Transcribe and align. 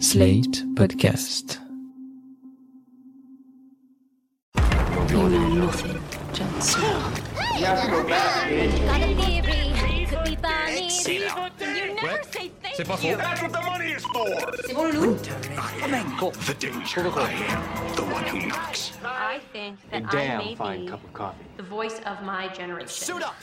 Slate 0.00 0.64
Podcast. 0.74 1.58
You 5.10 5.28
know 5.28 5.48
nothing, 5.54 6.00
Johnson. 6.32 6.82
C'est 12.74 12.84
pas 12.84 12.96
faux. 12.96 13.16
That's 13.16 13.42
what 13.42 13.52
the 13.52 13.62
money 13.62 13.92
is 13.92 14.04
for. 14.12 14.26
C'est 14.66 14.74
bon, 14.74 14.86
I 14.86 15.84
am 15.84 16.16
The 16.46 16.54
danger. 16.58 17.00
I 17.00 17.32
am 17.52 17.94
the 17.94 18.02
one 18.02 18.24
who 18.24 18.46
knocks. 18.48 18.92
I 19.04 19.40
think 19.52 19.78
that 19.90 20.12
I 20.12 20.38
may 20.38 20.54
be 20.54 20.90
the 21.56 21.62
voice 21.62 22.00
of 22.06 22.22
my 22.24 22.48
generation. 22.48 22.88
Suit 22.88 23.22
up. 23.22 23.34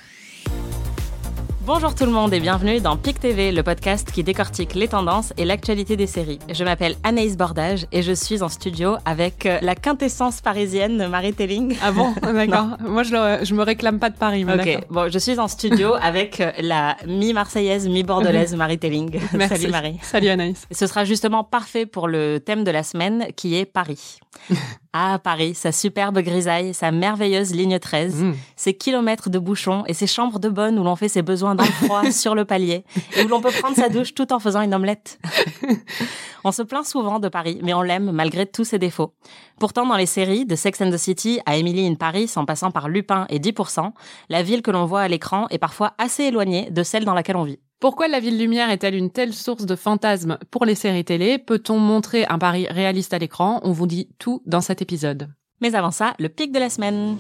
Bonjour 1.64 1.94
tout 1.94 2.06
le 2.06 2.12
monde 2.12 2.34
et 2.34 2.40
bienvenue 2.40 2.80
dans 2.82 2.98
PIC 2.98 3.20
TV, 3.20 3.52
le 3.52 3.62
podcast 3.62 4.12
qui 4.12 4.24
décortique 4.24 4.74
les 4.74 4.88
tendances 4.88 5.32
et 5.38 5.46
l'actualité 5.46 5.96
des 5.96 6.08
séries. 6.08 6.40
Je 6.52 6.64
m'appelle 6.64 6.96
Anaïs 7.04 7.38
Bordage 7.38 7.86
et 7.92 8.02
je 8.02 8.14
suis 8.14 8.42
en 8.42 8.50
studio 8.50 8.96
avec 9.06 9.46
euh, 9.46 9.60
la 9.62 9.76
quintessence 9.76 10.42
parisienne 10.42 11.08
Marie 11.08 11.34
Telling. 11.34 11.78
Ah 11.84 11.92
bon 11.92 12.14
D'accord. 12.24 12.78
Moi, 12.80 13.04
je, 13.04 13.12
le- 13.14 13.46
je 13.46 13.54
me 13.54 13.62
réclame 13.62 14.00
pas 14.00 14.10
de 14.10 14.16
Paris. 14.18 14.44
mais 14.44 14.56
Ok, 14.78 14.86
bon, 14.90 15.12
je 15.12 15.20
suis 15.20 15.38
en 15.40 15.48
studio 15.48 15.94
avec 16.02 16.42
euh, 16.42 16.52
la 16.60 16.98
mi-marseillaise, 17.06 17.88
mi-bordelaise 17.88 18.56
Marie 18.56 18.80
Telling. 18.80 19.20
Merci. 19.34 19.58
Salut 19.62 19.72
Marie. 19.72 20.00
Salut 20.02 20.30
Anaïs. 20.30 20.66
Ce 20.72 20.88
sera 20.88 21.06
justement 21.06 21.44
parfait 21.44 21.86
pour 21.86 22.08
le 22.08 22.40
thème 22.40 22.64
de 22.64 22.72
la 22.72 22.82
semaine 22.82 23.28
qui 23.36 23.56
est 23.56 23.66
Paris. 23.66 24.18
Ah, 24.94 25.20
Paris, 25.24 25.54
sa 25.56 25.72
superbe 25.72 26.20
grisaille, 26.20 26.74
sa 26.74 26.92
merveilleuse 26.92 27.54
ligne 27.54 27.80
13, 27.80 28.24
Mm. 28.24 28.34
ses 28.58 28.74
kilomètres 28.74 29.30
de 29.30 29.40
bouchons 29.40 29.86
et 29.88 29.94
ses 29.94 30.06
chambres 30.06 30.38
de 30.38 30.50
bonne 30.50 30.78
où 30.78 30.84
l'on 30.84 30.98
fait 30.98 31.08
ses 31.08 31.22
besoins 31.22 31.56
dans 31.56 31.64
le 31.64 31.72
froid 31.72 32.12
sur 32.12 32.36
le 32.36 32.44
palier 32.44 32.84
et 33.16 33.24
où 33.24 33.30
l'on 33.30 33.40
peut 33.40 33.52
prendre 33.52 33.78
sa 33.78 33.88
douche 33.88 34.14
tout 34.14 34.34
en 34.34 34.40
faisant 34.40 34.62
une 34.62 34.74
omelette. 34.76 35.18
on 36.44 36.52
se 36.52 36.62
plaint 36.62 36.86
souvent 36.86 37.20
de 37.20 37.30
Paris, 37.30 37.60
mais 37.64 37.74
on 37.74 37.82
l'aime 37.82 38.12
malgré 38.12 38.46
tous 38.46 38.66
ses 38.66 38.80
défauts. 38.80 39.14
Pourtant, 39.60 39.86
dans 39.86 39.96
les 39.96 40.06
séries, 40.06 40.46
de 40.46 40.56
Sex 40.58 40.82
and 40.82 40.90
the 40.92 40.98
City 40.98 41.40
à 41.46 41.56
Emily 41.56 41.88
in 41.88 41.96
Paris, 41.96 42.30
en 42.36 42.44
passant 42.44 42.72
par 42.72 42.90
Lupin 42.90 43.28
et 43.30 43.40
10%, 43.40 43.94
la 44.28 44.44
ville 44.44 44.62
que 44.62 44.72
l'on 44.72 44.86
voit 44.86 45.02
à 45.02 45.08
l'écran 45.08 45.48
est 45.52 45.58
parfois 45.58 45.94
assez 46.00 46.24
éloignée 46.24 46.70
de 46.70 46.84
celle 46.84 47.06
dans 47.06 47.14
laquelle 47.14 47.38
on 47.38 47.44
vit. 47.44 47.60
Pourquoi 47.82 48.08
la 48.08 48.20
ville 48.20 48.38
lumière 48.38 48.70
est-elle 48.70 48.94
une 48.94 49.10
telle 49.10 49.34
source 49.34 49.66
de 49.66 49.76
fantasmes 49.76 50.38
pour 50.52 50.66
les 50.66 50.76
séries 50.76 51.04
télé 51.04 51.40
Peut-on 51.40 51.80
montrer 51.80 52.28
un 52.28 52.38
pari 52.38 52.68
réaliste 52.68 53.12
à 53.12 53.18
l'écran 53.18 53.60
On 53.64 53.72
vous 53.72 53.88
dit 53.88 54.08
tout 54.20 54.44
dans 54.46 54.62
cet 54.62 54.84
épisode. 54.84 55.30
Mais 55.62 55.74
avant 55.74 55.90
ça, 55.90 56.14
le 56.20 56.30
pic 56.30 56.52
de 56.52 56.60
la 56.60 56.70
semaine. 56.70 57.18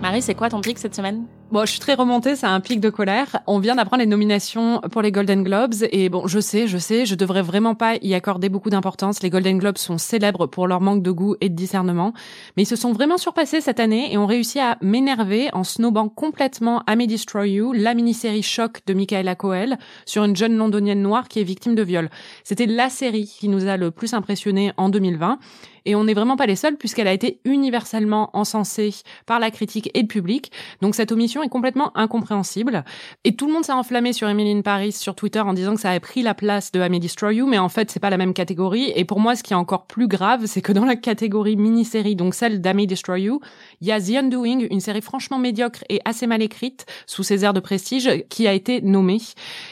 Marie, 0.00 0.22
c'est 0.22 0.34
quoi 0.34 0.48
ton 0.48 0.62
pic 0.62 0.78
cette 0.78 0.94
semaine 0.94 1.26
Bon, 1.52 1.66
je 1.66 1.72
suis 1.72 1.80
très 1.80 1.92
remontée, 1.92 2.34
c'est 2.34 2.46
un 2.46 2.60
pic 2.60 2.80
de 2.80 2.88
colère. 2.88 3.40
On 3.46 3.58
vient 3.58 3.74
d'apprendre 3.74 4.00
les 4.00 4.06
nominations 4.06 4.80
pour 4.90 5.02
les 5.02 5.12
Golden 5.12 5.42
Globes 5.42 5.74
et 5.90 6.08
bon, 6.08 6.26
je 6.26 6.40
sais, 6.40 6.66
je 6.66 6.78
sais, 6.78 7.04
je 7.04 7.14
devrais 7.14 7.42
vraiment 7.42 7.74
pas 7.74 7.96
y 8.00 8.14
accorder 8.14 8.48
beaucoup 8.48 8.70
d'importance. 8.70 9.22
Les 9.22 9.28
Golden 9.28 9.58
Globes 9.58 9.76
sont 9.76 9.98
célèbres 9.98 10.46
pour 10.46 10.66
leur 10.66 10.80
manque 10.80 11.02
de 11.02 11.10
goût 11.10 11.36
et 11.42 11.50
de 11.50 11.54
discernement, 11.54 12.14
mais 12.56 12.62
ils 12.62 12.66
se 12.66 12.74
sont 12.74 12.92
vraiment 12.92 13.18
surpassés 13.18 13.60
cette 13.60 13.80
année 13.80 14.14
et 14.14 14.16
ont 14.16 14.24
réussi 14.24 14.60
à 14.60 14.78
m'énerver 14.80 15.50
en 15.52 15.62
snobant 15.62 16.08
complètement 16.08 16.84
I 16.88 16.96
May 16.96 17.06
Destroy 17.06 17.50
You, 17.50 17.74
la 17.74 17.92
mini-série 17.92 18.42
choc 18.42 18.78
de 18.86 18.94
Michaela 18.94 19.34
Coel 19.34 19.76
sur 20.06 20.24
une 20.24 20.34
jeune 20.34 20.56
londonienne 20.56 21.02
noire 21.02 21.28
qui 21.28 21.40
est 21.40 21.44
victime 21.44 21.74
de 21.74 21.82
viol. 21.82 22.08
C'était 22.44 22.64
la 22.64 22.88
série 22.88 23.26
qui 23.26 23.50
nous 23.50 23.66
a 23.66 23.76
le 23.76 23.90
plus 23.90 24.14
impressionné 24.14 24.72
en 24.78 24.88
2020 24.88 25.38
et 25.84 25.94
on 25.94 26.04
n'est 26.04 26.14
vraiment 26.14 26.36
pas 26.36 26.46
les 26.46 26.56
seuls 26.56 26.76
puisqu'elle 26.76 27.08
a 27.08 27.12
été 27.12 27.40
universellement 27.44 28.30
encensée 28.32 28.94
par 29.26 29.38
la 29.40 29.50
critique 29.50 29.90
et 29.94 30.02
le 30.02 30.08
public. 30.08 30.52
Donc 30.80 30.94
cette 30.94 31.12
omission 31.12 31.42
est 31.42 31.48
complètement 31.48 31.96
incompréhensible. 31.96 32.84
Et 33.24 33.36
tout 33.36 33.46
le 33.46 33.52
monde 33.52 33.64
s'est 33.64 33.72
enflammé 33.72 34.12
sur 34.12 34.28
Emily 34.28 34.62
Paris 34.62 34.92
sur 34.92 35.14
Twitter 35.14 35.40
en 35.40 35.54
disant 35.54 35.74
que 35.74 35.80
ça 35.80 35.90
avait 35.90 36.00
pris 36.00 36.22
la 36.22 36.34
place 36.34 36.72
de 36.72 36.80
I 36.80 36.90
May 36.90 36.98
Destroy 36.98 37.36
You, 37.36 37.46
mais 37.46 37.58
en 37.58 37.68
fait 37.68 37.90
c'est 37.90 38.00
pas 38.00 38.10
la 38.10 38.18
même 38.18 38.34
catégorie. 38.34 38.92
Et 38.94 39.04
pour 39.04 39.20
moi, 39.20 39.36
ce 39.36 39.42
qui 39.42 39.52
est 39.52 39.56
encore 39.56 39.86
plus 39.86 40.08
grave, 40.08 40.46
c'est 40.46 40.60
que 40.60 40.72
dans 40.72 40.84
la 40.84 40.96
catégorie 40.96 41.56
mini-série, 41.56 42.16
donc 42.16 42.34
celle 42.34 42.60
d'I 42.60 42.74
May 42.74 42.86
Destroy 42.86 43.22
You, 43.22 43.40
il 43.80 43.88
y 43.88 43.92
a 43.92 44.00
The 44.00 44.24
Undoing, 44.24 44.66
une 44.70 44.80
série 44.80 45.00
franchement 45.00 45.38
médiocre 45.38 45.84
et 45.88 46.00
assez 46.04 46.26
mal 46.26 46.42
écrite 46.42 46.86
sous 47.06 47.22
ses 47.22 47.44
airs 47.44 47.54
de 47.54 47.60
prestige, 47.60 48.24
qui 48.28 48.46
a 48.46 48.52
été 48.52 48.80
nommée 48.80 49.20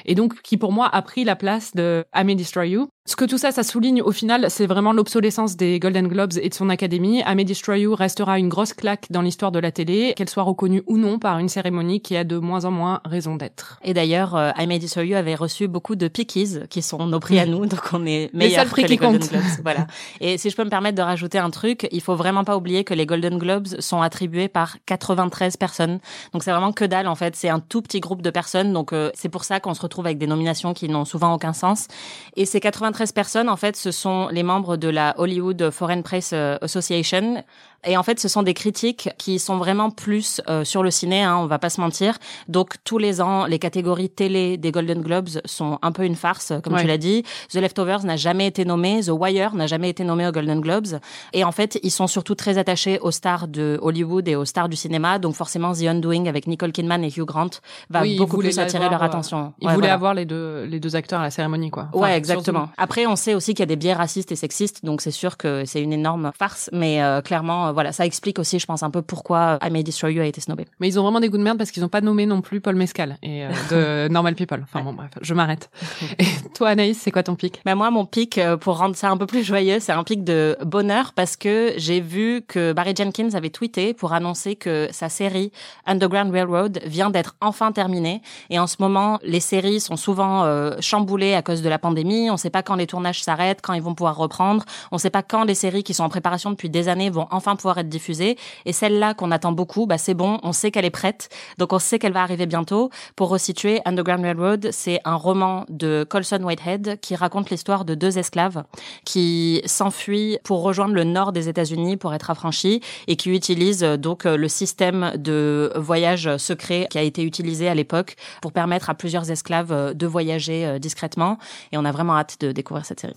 et 0.07 0.15
donc 0.15 0.41
qui 0.43 0.57
pour 0.57 0.73
moi 0.73 0.89
a 0.93 1.03
pris 1.03 1.25
la 1.25 1.37
place 1.37 1.75
de 1.75 2.05
I 2.15 2.25
May 2.25 2.35
Destroy 2.35 2.71
You. 2.71 2.89
Ce 3.07 3.17
que 3.17 3.25
tout 3.25 3.39
ça, 3.39 3.51
ça 3.51 3.63
souligne 3.63 4.03
au 4.03 4.13
final, 4.13 4.51
c'est 4.51 4.67
vraiment 4.67 4.93
l'obsolescence 4.93 5.57
des 5.57 5.79
Golden 5.79 6.07
Globes 6.07 6.35
et 6.41 6.51
de 6.51 6.55
son 6.55 6.69
académie. 6.69 7.23
I 7.27 7.35
May 7.35 7.47
Destroy 7.47 7.81
You 7.81 7.95
restera 7.95 8.39
une 8.39 8.51
grosse 8.51 8.75
claque 8.75 9.07
dans 9.09 9.23
l'histoire 9.23 9.51
de 9.51 9.59
la 9.59 9.73
télé, 9.73 10.13
qu'elle 10.15 10.29
soit 10.29 10.43
reconnue 10.43 10.83
ou 10.87 10.99
non 10.99 11.19
par 11.19 11.39
une 11.39 11.49
cérémonie 11.49 12.03
qui 12.03 12.15
a 12.15 12.25
de 12.25 12.37
moins 12.37 12.67
en 12.67 12.71
moins 12.71 13.01
raison 13.07 13.37
d'être. 13.37 13.81
Et 13.83 13.95
d'ailleurs, 13.95 14.37
euh, 14.37 14.51
I 14.59 14.67
May 14.67 14.79
Destroy 14.79 15.09
You 15.09 15.17
avait 15.17 15.35
reçu 15.35 15.67
beaucoup 15.67 15.97
de 15.97 16.09
pickies, 16.09 16.59
qui 16.69 16.83
sont 16.83 17.07
nos 17.07 17.21
prix 17.21 17.39
à 17.39 17.47
nous, 17.47 17.65
donc 17.65 17.81
on 17.95 18.05
est 18.05 18.29
meilleurs 18.35 18.67
prix 18.67 18.83
que 18.83 18.89
les 18.89 18.99
Golden 18.99 19.19
comptent. 19.19 19.31
Globes. 19.31 19.43
Voilà. 19.63 19.87
Et 20.21 20.37
si 20.37 20.51
je 20.51 20.57
peux 20.57 20.65
me 20.65 20.71
permettre 20.71 20.97
de 20.97 21.03
rajouter 21.03 21.39
un 21.39 21.51
truc, 21.51 21.89
il 21.93 22.03
faut 22.03 22.17
vraiment 22.17 22.45
pas 22.45 22.59
oublier 22.59 22.85
que 22.85 22.93
les 22.93 23.07
Golden 23.07 23.39
Globes 23.39 23.81
sont 23.81 24.03
attribués 24.03 24.49
par 24.49 24.77
93 24.85 25.57
personnes. 25.57 26.01
Donc 26.35 26.43
c'est 26.43 26.51
vraiment 26.51 26.73
que 26.73 26.85
dalle 26.85 27.09
en 27.09 27.15
fait. 27.15 27.35
C'est 27.35 27.49
un 27.49 27.61
tout 27.61 27.81
petit 27.81 28.01
groupe 28.01 28.21
de 28.21 28.31
personnes. 28.31 28.75
Donc 28.75 28.93
euh, 28.93 29.11
c'est 29.15 29.31
pour 29.31 29.45
ça 29.45 29.59
qu'on 29.59 29.73
se 29.73 29.81
retrouve 29.81 30.05
avec 30.05 30.19
des 30.19 30.27
nominations 30.27 30.75
qui 30.75 30.87
n'ont 30.91 31.07
souvent 31.07 31.33
aucun 31.33 31.55
sens. 31.55 31.89
Et 32.37 32.45
ces 32.45 32.61
93 32.61 32.90
personnes, 33.13 33.49
en 33.49 33.57
fait, 33.57 33.77
ce 33.77 33.91
sont 33.91 34.29
les 34.29 34.43
membres 34.43 34.77
de 34.77 34.89
la 34.89 35.15
Hollywood 35.19 35.71
Foreign 35.71 36.03
Press 36.03 36.31
euh, 36.33 36.59
Association. 36.63 37.45
Et 37.87 37.97
en 37.97 38.03
fait, 38.03 38.21
ce 38.21 38.29
sont 38.29 38.43
des 38.43 38.53
critiques 38.55 39.09
qui 39.17 39.39
sont 39.39 39.57
vraiment 39.57 39.91
plus 39.91 40.41
euh, 40.49 40.65
sur 40.65 40.83
le 40.83 40.91
ciné, 40.91 41.23
hein, 41.23 41.39
on 41.39 41.47
va 41.47 41.59
pas 41.59 41.71
se 41.71 41.81
mentir. 41.81 42.19
Donc 42.49 42.75
tous 42.85 42.99
les 42.99 43.21
ans, 43.23 43.47
les 43.47 43.59
catégories 43.59 44.11
télé 44.11 44.57
des 44.59 44.71
Golden 44.71 45.01
Globes 45.01 45.29
sont 45.47 45.79
un 45.81 45.93
peu 45.93 46.05
une 46.05 46.15
farce, 46.17 46.53
comme 46.63 46.75
Ouais. 46.75 46.83
tu 46.83 46.87
l'as 46.87 46.99
dit. 46.99 47.25
The 47.53 47.57
Leftovers 47.57 48.05
n'a 48.05 48.17
jamais 48.17 48.47
été 48.47 48.65
nommé, 48.65 49.01
The 49.03 49.09
Wire 49.11 49.55
n'a 49.55 49.67
jamais 49.67 49.89
été 49.89 50.05
nommé 50.05 50.27
aux 50.29 50.33
Golden 50.33 50.61
Globes. 50.61 50.99
Et 51.33 51.43
en 51.45 51.53
fait, 51.53 51.79
ils 51.83 51.91
sont 51.91 52.07
surtout 52.07 52.35
très 52.35 52.59
attachés 52.59 52.99
aux 53.01 53.11
stars 53.11 53.49
de 53.49 53.79
Hollywood 53.81 54.29
et 54.29 54.37
aux 54.37 54.45
stars 54.45 54.69
du 54.69 54.77
cinéma. 54.77 55.19
Donc 55.19 55.35
forcément, 55.35 55.73
The 55.73 55.83
Undoing 55.85 56.27
avec 56.27 56.47
Nicole 56.47 56.73
Kidman 56.73 57.03
et 57.03 57.09
Hugh 57.09 57.25
Grant 57.25 57.49
va 57.89 58.03
Oui, 58.03 58.17
beaucoup 58.19 58.39
plus 58.39 58.59
attirer 58.59 58.89
leur 58.91 59.03
euh, 59.03 59.07
attention. 59.07 59.53
Ils 59.61 59.67
Ouais, 59.69 59.75
voulaient 59.75 59.87
voilà. 59.87 59.95
avoir 59.95 60.15
les 60.15 60.27
deux, 60.27 60.65
les 60.65 60.81
deux 60.81 60.97
acteurs 60.97 61.21
à 61.21 61.25
la 61.25 61.31
cérémonie, 61.31 61.71
quoi. 61.71 61.89
Enfin, 61.93 62.03
Ouais, 62.03 62.17
exactement. 62.17 62.69
Après, 62.77 63.07
on 63.07 63.17
sait 63.17 63.35
aussi 63.35 63.55
qu'il 63.55 63.61
y 63.61 63.63
a 63.63 63.67
des 63.67 63.77
biais 63.77 63.95
racistes 63.95 64.33
et 64.33 64.37
sexistes, 64.37 64.85
donc 64.85 65.01
c'est 65.01 65.11
sûr 65.11 65.37
que 65.37 65.65
c'est 65.65 65.81
une 65.83 65.93
énorme 65.93 66.31
farce. 66.39 66.69
Mais 66.73 67.03
euh, 67.03 67.21
clairement, 67.23 67.70
euh, 67.71 67.73
voilà, 67.73 67.93
ça 67.93 68.05
explique 68.05 68.39
aussi, 68.39 68.59
je 68.59 68.67
pense, 68.67 68.83
un 68.83 68.91
peu 68.91 69.03
pourquoi 69.03 69.59
I 69.63 69.71
May 69.71 69.83
Destroy 69.83 70.15
You 70.15 70.23
a 70.23 70.27
été 70.27 70.41
snobé. 70.41 70.67
Mais 70.79 70.89
ils 70.89 70.99
ont 70.99 71.03
vraiment 71.03 71.21
des 71.21 71.29
goûts 71.29 71.39
de 71.39 71.43
merde 71.43 71.59
parce 71.59 71.71
qu'ils 71.71 71.83
n'ont 71.83 71.89
pas 71.89 72.01
nommé 72.01 72.27
non 72.27 72.41
plus 72.41 72.61
Paul 72.61 72.77
Mescal 72.77 73.17
et 73.23 73.45
euh, 73.45 73.51
de 74.09 74.13
Normal 74.13 74.35
People. 74.35 74.61
Enfin 74.63 74.83
bon, 74.83 74.93
bref, 74.93 75.11
je 75.21 75.35
m'arrête. 75.35 75.71
Et 76.19 76.27
toi, 76.55 76.69
Anaïs, 76.69 76.99
c'est 77.01 77.11
quoi 77.11 77.23
ton 77.23 77.35
pic? 77.35 77.61
Bah 77.65 77.75
moi, 77.75 77.91
mon 77.91 78.05
pic, 78.05 78.39
euh, 78.39 78.57
pour 78.57 78.79
rendre 78.79 78.97
ça 78.97 79.11
un 79.11 79.17
peu 79.17 79.27
plus 79.27 79.43
joyeux, 79.43 79.81
c'est 79.81 79.93
un 79.93 80.05
pic 80.05 80.25
de 80.25 80.57
bonheur 80.65 81.13
parce 81.15 81.37
que 81.37 81.73
j'ai 81.77 82.01
vu 82.01 82.43
que 82.47 82.73
Barry 82.73 82.95
Jenkins 82.97 83.31
avait 83.35 83.51
tweeté 83.51 83.95
pour 83.95 84.13
annoncer 84.13 84.57
que 84.57 84.89
sa 84.91 85.09
série 85.09 85.53
Underground 85.87 86.33
Railroad 86.33 86.81
vient 86.85 87.11
d'être 87.11 87.37
enfin 87.41 87.73
terminée. 87.73 88.23
Et 88.51 88.59
en 88.59 88.67
ce 88.67 88.77
moment, 88.81 89.19
les 89.23 89.41
séries 89.41 89.81
sont 89.81 89.97
souvent 89.97 90.45
euh, 90.45 90.77
chamboulées 90.81 91.35
à 91.35 91.43
cause 91.43 91.63
de 91.63 91.69
la 91.69 91.79
pandémie. 91.79 92.29
On 92.31 92.35
ne 92.35 92.39
sait 92.39 92.51
pas 92.51 92.63
quand 92.63 92.75
les 92.75 92.87
tournages 92.87 93.23
s'arrêtent, 93.23 93.61
quand 93.63 93.73
ils 93.73 93.83
vont 93.83 93.95
pouvoir 93.95 94.17
reprendre. 94.17 94.65
On 94.93 94.97
ne 94.97 95.01
sait 95.01 95.11
pas 95.11 95.23
quand 95.23 95.45
les 95.45 95.55
séries 95.55 95.83
qui 95.83 95.95
sont 95.95 96.05
en 96.05 96.09
préparation 96.09 96.51
depuis 96.51 96.71
des 96.71 96.89
années 96.89 97.11
vont 97.11 97.27
enfin 97.31 97.57
pouvoir 97.61 97.79
être 97.79 97.89
diffusées. 97.89 98.37
Et 98.65 98.73
celle-là 98.73 99.15
qu'on 99.15 99.31
attend 99.31 99.53
beaucoup, 99.53 99.87
bah 99.87 99.99
c'est 99.99 100.15
bon, 100.15 100.41
on 100.43 100.53
sait 100.53 100.71
qu'elle 100.71 100.85
est 100.85 100.91
prête. 100.91 101.29
Donc 101.59 101.73
on 101.73 101.79
sait 101.79 101.99
qu'elle 101.99 102.13
va 102.13 102.23
arriver 102.23 102.47
bientôt. 102.47 102.91
Pour 103.17 103.29
resituer, 103.29 103.81
Underground 103.85 104.25
Railroad, 104.25 104.69
c'est 104.73 105.01
un 105.05 105.15
roman 105.15 105.67
de 105.69 106.05
Colson 106.09 106.43
Whitehead 106.43 106.99
qui 107.01 107.15
raconte 107.15 107.51
l'histoire 107.51 107.85
de 107.85 107.95
deux 107.95 108.19
esclaves 108.19 108.65
qui 109.05 109.63
s'enfuient 109.67 110.39
pour 110.45 110.63
rejoindre 110.63 110.95
le 110.95 111.05
nord 111.05 111.33
des 111.33 111.49
États-Unis 111.49 111.97
pour 111.97 112.15
être 112.15 112.31
affranchis 112.31 112.81
et 113.07 113.17
qui 113.17 113.31
utilisent 113.31 113.85
euh, 113.85 113.97
donc 113.97 114.27
euh, 114.27 114.37
le 114.37 114.49
système 114.49 115.13
de 115.17 115.73
voyage 115.77 116.37
secret 116.39 116.87
qui 116.91 116.99
a 116.99 117.03
été 117.03 117.23
utilisé 117.23 117.69
à 117.69 117.75
l'époque 117.75 118.17
pour 118.41 118.53
permettre 118.53 118.91
à 118.91 118.95
plusieurs 118.95 119.31
esclaves 119.31 119.73
euh, 119.73 119.95
de 119.95 120.07
voyager 120.07 120.79
discrètement. 120.79 121.39
Et 121.73 121.79
on 121.79 121.85
a 121.85 121.93
vraiment 121.93 122.17
hâte 122.17 122.37
de 122.41 122.53
découvrir 122.53 122.87
cette 122.87 123.01
série. 123.01 123.17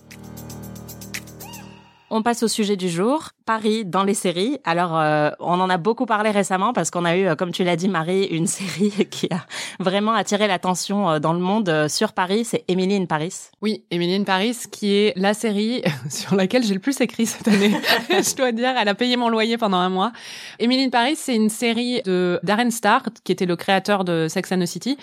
On 2.10 2.22
passe 2.22 2.42
au 2.42 2.48
sujet 2.48 2.76
du 2.76 2.88
jour, 2.88 3.30
Paris 3.44 3.84
dans 3.84 4.04
les 4.04 4.14
séries. 4.14 4.58
Alors, 4.64 4.98
euh, 4.98 5.30
on 5.38 5.60
en 5.60 5.68
a 5.68 5.76
beaucoup 5.76 6.06
parlé 6.06 6.30
récemment 6.30 6.72
parce 6.72 6.90
qu'on 6.90 7.04
a 7.04 7.16
eu, 7.16 7.26
euh, 7.26 7.34
comme 7.34 7.52
tu 7.52 7.62
l'as 7.62 7.76
dit, 7.76 7.88
Marie, 7.88 8.24
une 8.24 8.46
série 8.54 9.06
qui 9.10 9.28
a 9.30 9.44
vraiment 9.80 10.12
attiré 10.12 10.46
l'attention 10.46 11.10
euh, 11.10 11.18
dans 11.18 11.34
le 11.34 11.38
monde 11.38 11.68
euh, 11.68 11.88
sur 11.88 12.12
Paris. 12.12 12.44
C'est 12.46 12.64
Emily 12.68 12.96
in 12.96 13.04
Paris. 13.04 13.34
Oui, 13.60 13.84
Emily 13.90 14.14
in 14.14 14.24
Paris, 14.24 14.56
qui 14.70 14.94
est 14.94 15.12
la 15.16 15.34
série 15.34 15.82
sur 16.10 16.34
laquelle 16.36 16.64
j'ai 16.64 16.74
le 16.74 16.80
plus 16.80 16.98
écrit 17.02 17.26
cette 17.26 17.46
année. 17.48 17.72
Je 18.08 18.34
dois 18.34 18.52
dire, 18.52 18.74
elle 18.80 18.88
a 18.88 18.94
payé 18.94 19.16
mon 19.16 19.28
loyer 19.28 19.58
pendant 19.58 19.78
un 19.78 19.90
mois. 19.90 20.12
Emily 20.58 20.84
in 20.84 20.90
Paris, 20.90 21.16
c'est 21.16 21.36
une 21.36 21.50
série 21.50 22.00
de 22.02 22.40
Darren 22.42 22.70
Star, 22.70 23.02
qui 23.24 23.32
était 23.32 23.46
le 23.46 23.56
créateur 23.56 24.04
de 24.04 24.26
Sex 24.28 24.52
and 24.52 24.60
the 24.60 24.66
City. 24.66 24.96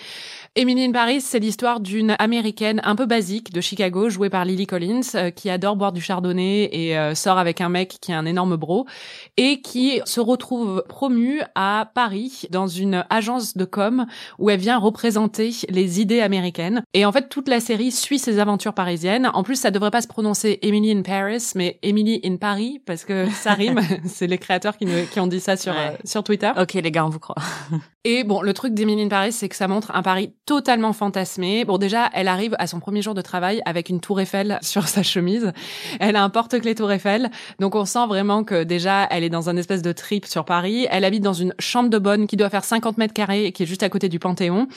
Emily 0.54 0.84
in 0.84 0.92
Paris, 0.92 1.20
c'est 1.20 1.38
l'histoire 1.38 1.80
d'une 1.80 2.14
américaine 2.18 2.80
un 2.84 2.94
peu 2.94 3.06
basique 3.06 3.52
de 3.54 3.62
Chicago, 3.62 4.10
jouée 4.10 4.28
par 4.28 4.44
Lily 4.44 4.66
Collins, 4.66 5.30
qui 5.34 5.48
adore 5.48 5.76
boire 5.76 5.92
du 5.92 6.02
chardonnay 6.02 6.68
et 6.72 7.14
sort 7.14 7.38
avec 7.38 7.62
un 7.62 7.70
mec 7.70 7.96
qui 8.02 8.12
a 8.12 8.18
un 8.18 8.26
énorme 8.32 8.56
bro, 8.56 8.86
et 9.36 9.60
qui 9.62 10.00
se 10.04 10.20
retrouve 10.20 10.82
promue 10.88 11.40
à 11.54 11.90
Paris 11.94 12.42
dans 12.50 12.66
une 12.66 13.04
agence 13.10 13.56
de 13.56 13.64
com 13.64 14.06
où 14.38 14.50
elle 14.50 14.58
vient 14.60 14.78
représenter 14.78 15.54
les 15.68 16.00
idées 16.00 16.20
américaines. 16.20 16.82
Et 16.94 17.04
en 17.04 17.12
fait, 17.12 17.28
toute 17.28 17.48
la 17.48 17.60
série 17.60 17.92
suit 17.92 18.18
ses 18.18 18.38
aventures 18.38 18.74
parisiennes. 18.74 19.30
En 19.34 19.42
plus, 19.42 19.56
ça 19.56 19.70
devrait 19.70 19.90
pas 19.90 20.02
se 20.02 20.08
prononcer 20.08 20.58
Emily 20.62 20.90
in 20.92 21.02
Paris, 21.02 21.52
mais 21.54 21.78
Emily 21.82 22.20
in 22.24 22.36
Paris, 22.36 22.80
parce 22.84 23.04
que 23.04 23.28
ça 23.30 23.52
rime. 23.54 23.80
C'est 24.06 24.26
les 24.26 24.38
créateurs 24.38 24.76
qui, 24.76 24.86
nous- 24.86 25.06
qui 25.12 25.20
ont 25.20 25.26
dit 25.26 25.40
ça 25.40 25.56
sur, 25.56 25.72
Ouais. 25.72 25.92
euh, 25.92 25.96
sur 26.04 26.24
Twitter. 26.24 26.50
Ok, 26.58 26.74
les 26.74 26.90
gars, 26.90 27.06
on 27.06 27.10
vous 27.10 27.18
croit. 27.20 27.36
Et 28.04 28.24
bon, 28.24 28.42
le 28.42 28.52
truc 28.52 28.74
d'Emily 28.74 29.02
in 29.04 29.08
Paris, 29.08 29.30
c'est 29.32 29.48
que 29.48 29.54
ça 29.54 29.68
montre 29.68 29.92
un 29.94 30.02
Paris 30.02 30.32
totalement 30.44 30.92
fantasmé. 30.92 31.64
Bon, 31.64 31.78
déjà, 31.78 32.10
elle 32.14 32.26
arrive 32.26 32.56
à 32.58 32.66
son 32.66 32.80
premier 32.80 33.00
jour 33.00 33.14
de 33.14 33.20
travail 33.20 33.62
avec 33.64 33.90
une 33.90 34.00
tour 34.00 34.20
Eiffel 34.20 34.58
sur 34.60 34.88
sa 34.88 35.04
chemise. 35.04 35.52
Elle 36.00 36.16
a 36.16 36.24
un 36.24 36.28
porte-clés 36.30 36.74
tour 36.74 36.90
Eiffel. 36.90 37.30
Donc, 37.60 37.76
on 37.76 37.84
sent 37.84 38.06
vraiment 38.08 38.21
que 38.22 38.64
déjà, 38.64 39.06
elle 39.10 39.24
est 39.24 39.30
dans 39.30 39.50
un 39.50 39.56
espèce 39.56 39.82
de 39.82 39.92
trip 39.92 40.26
sur 40.26 40.44
Paris. 40.44 40.86
Elle 40.90 41.04
habite 41.04 41.22
dans 41.22 41.32
une 41.32 41.54
chambre 41.58 41.90
de 41.90 41.98
bonne 41.98 42.26
qui 42.26 42.36
doit 42.36 42.50
faire 42.50 42.64
50 42.64 42.96
mètres 42.98 43.12
carrés 43.12 43.46
et 43.46 43.52
qui 43.52 43.64
est 43.64 43.66
juste 43.66 43.82
à 43.82 43.88
côté 43.88 44.08
du 44.08 44.18
Panthéon. 44.18 44.68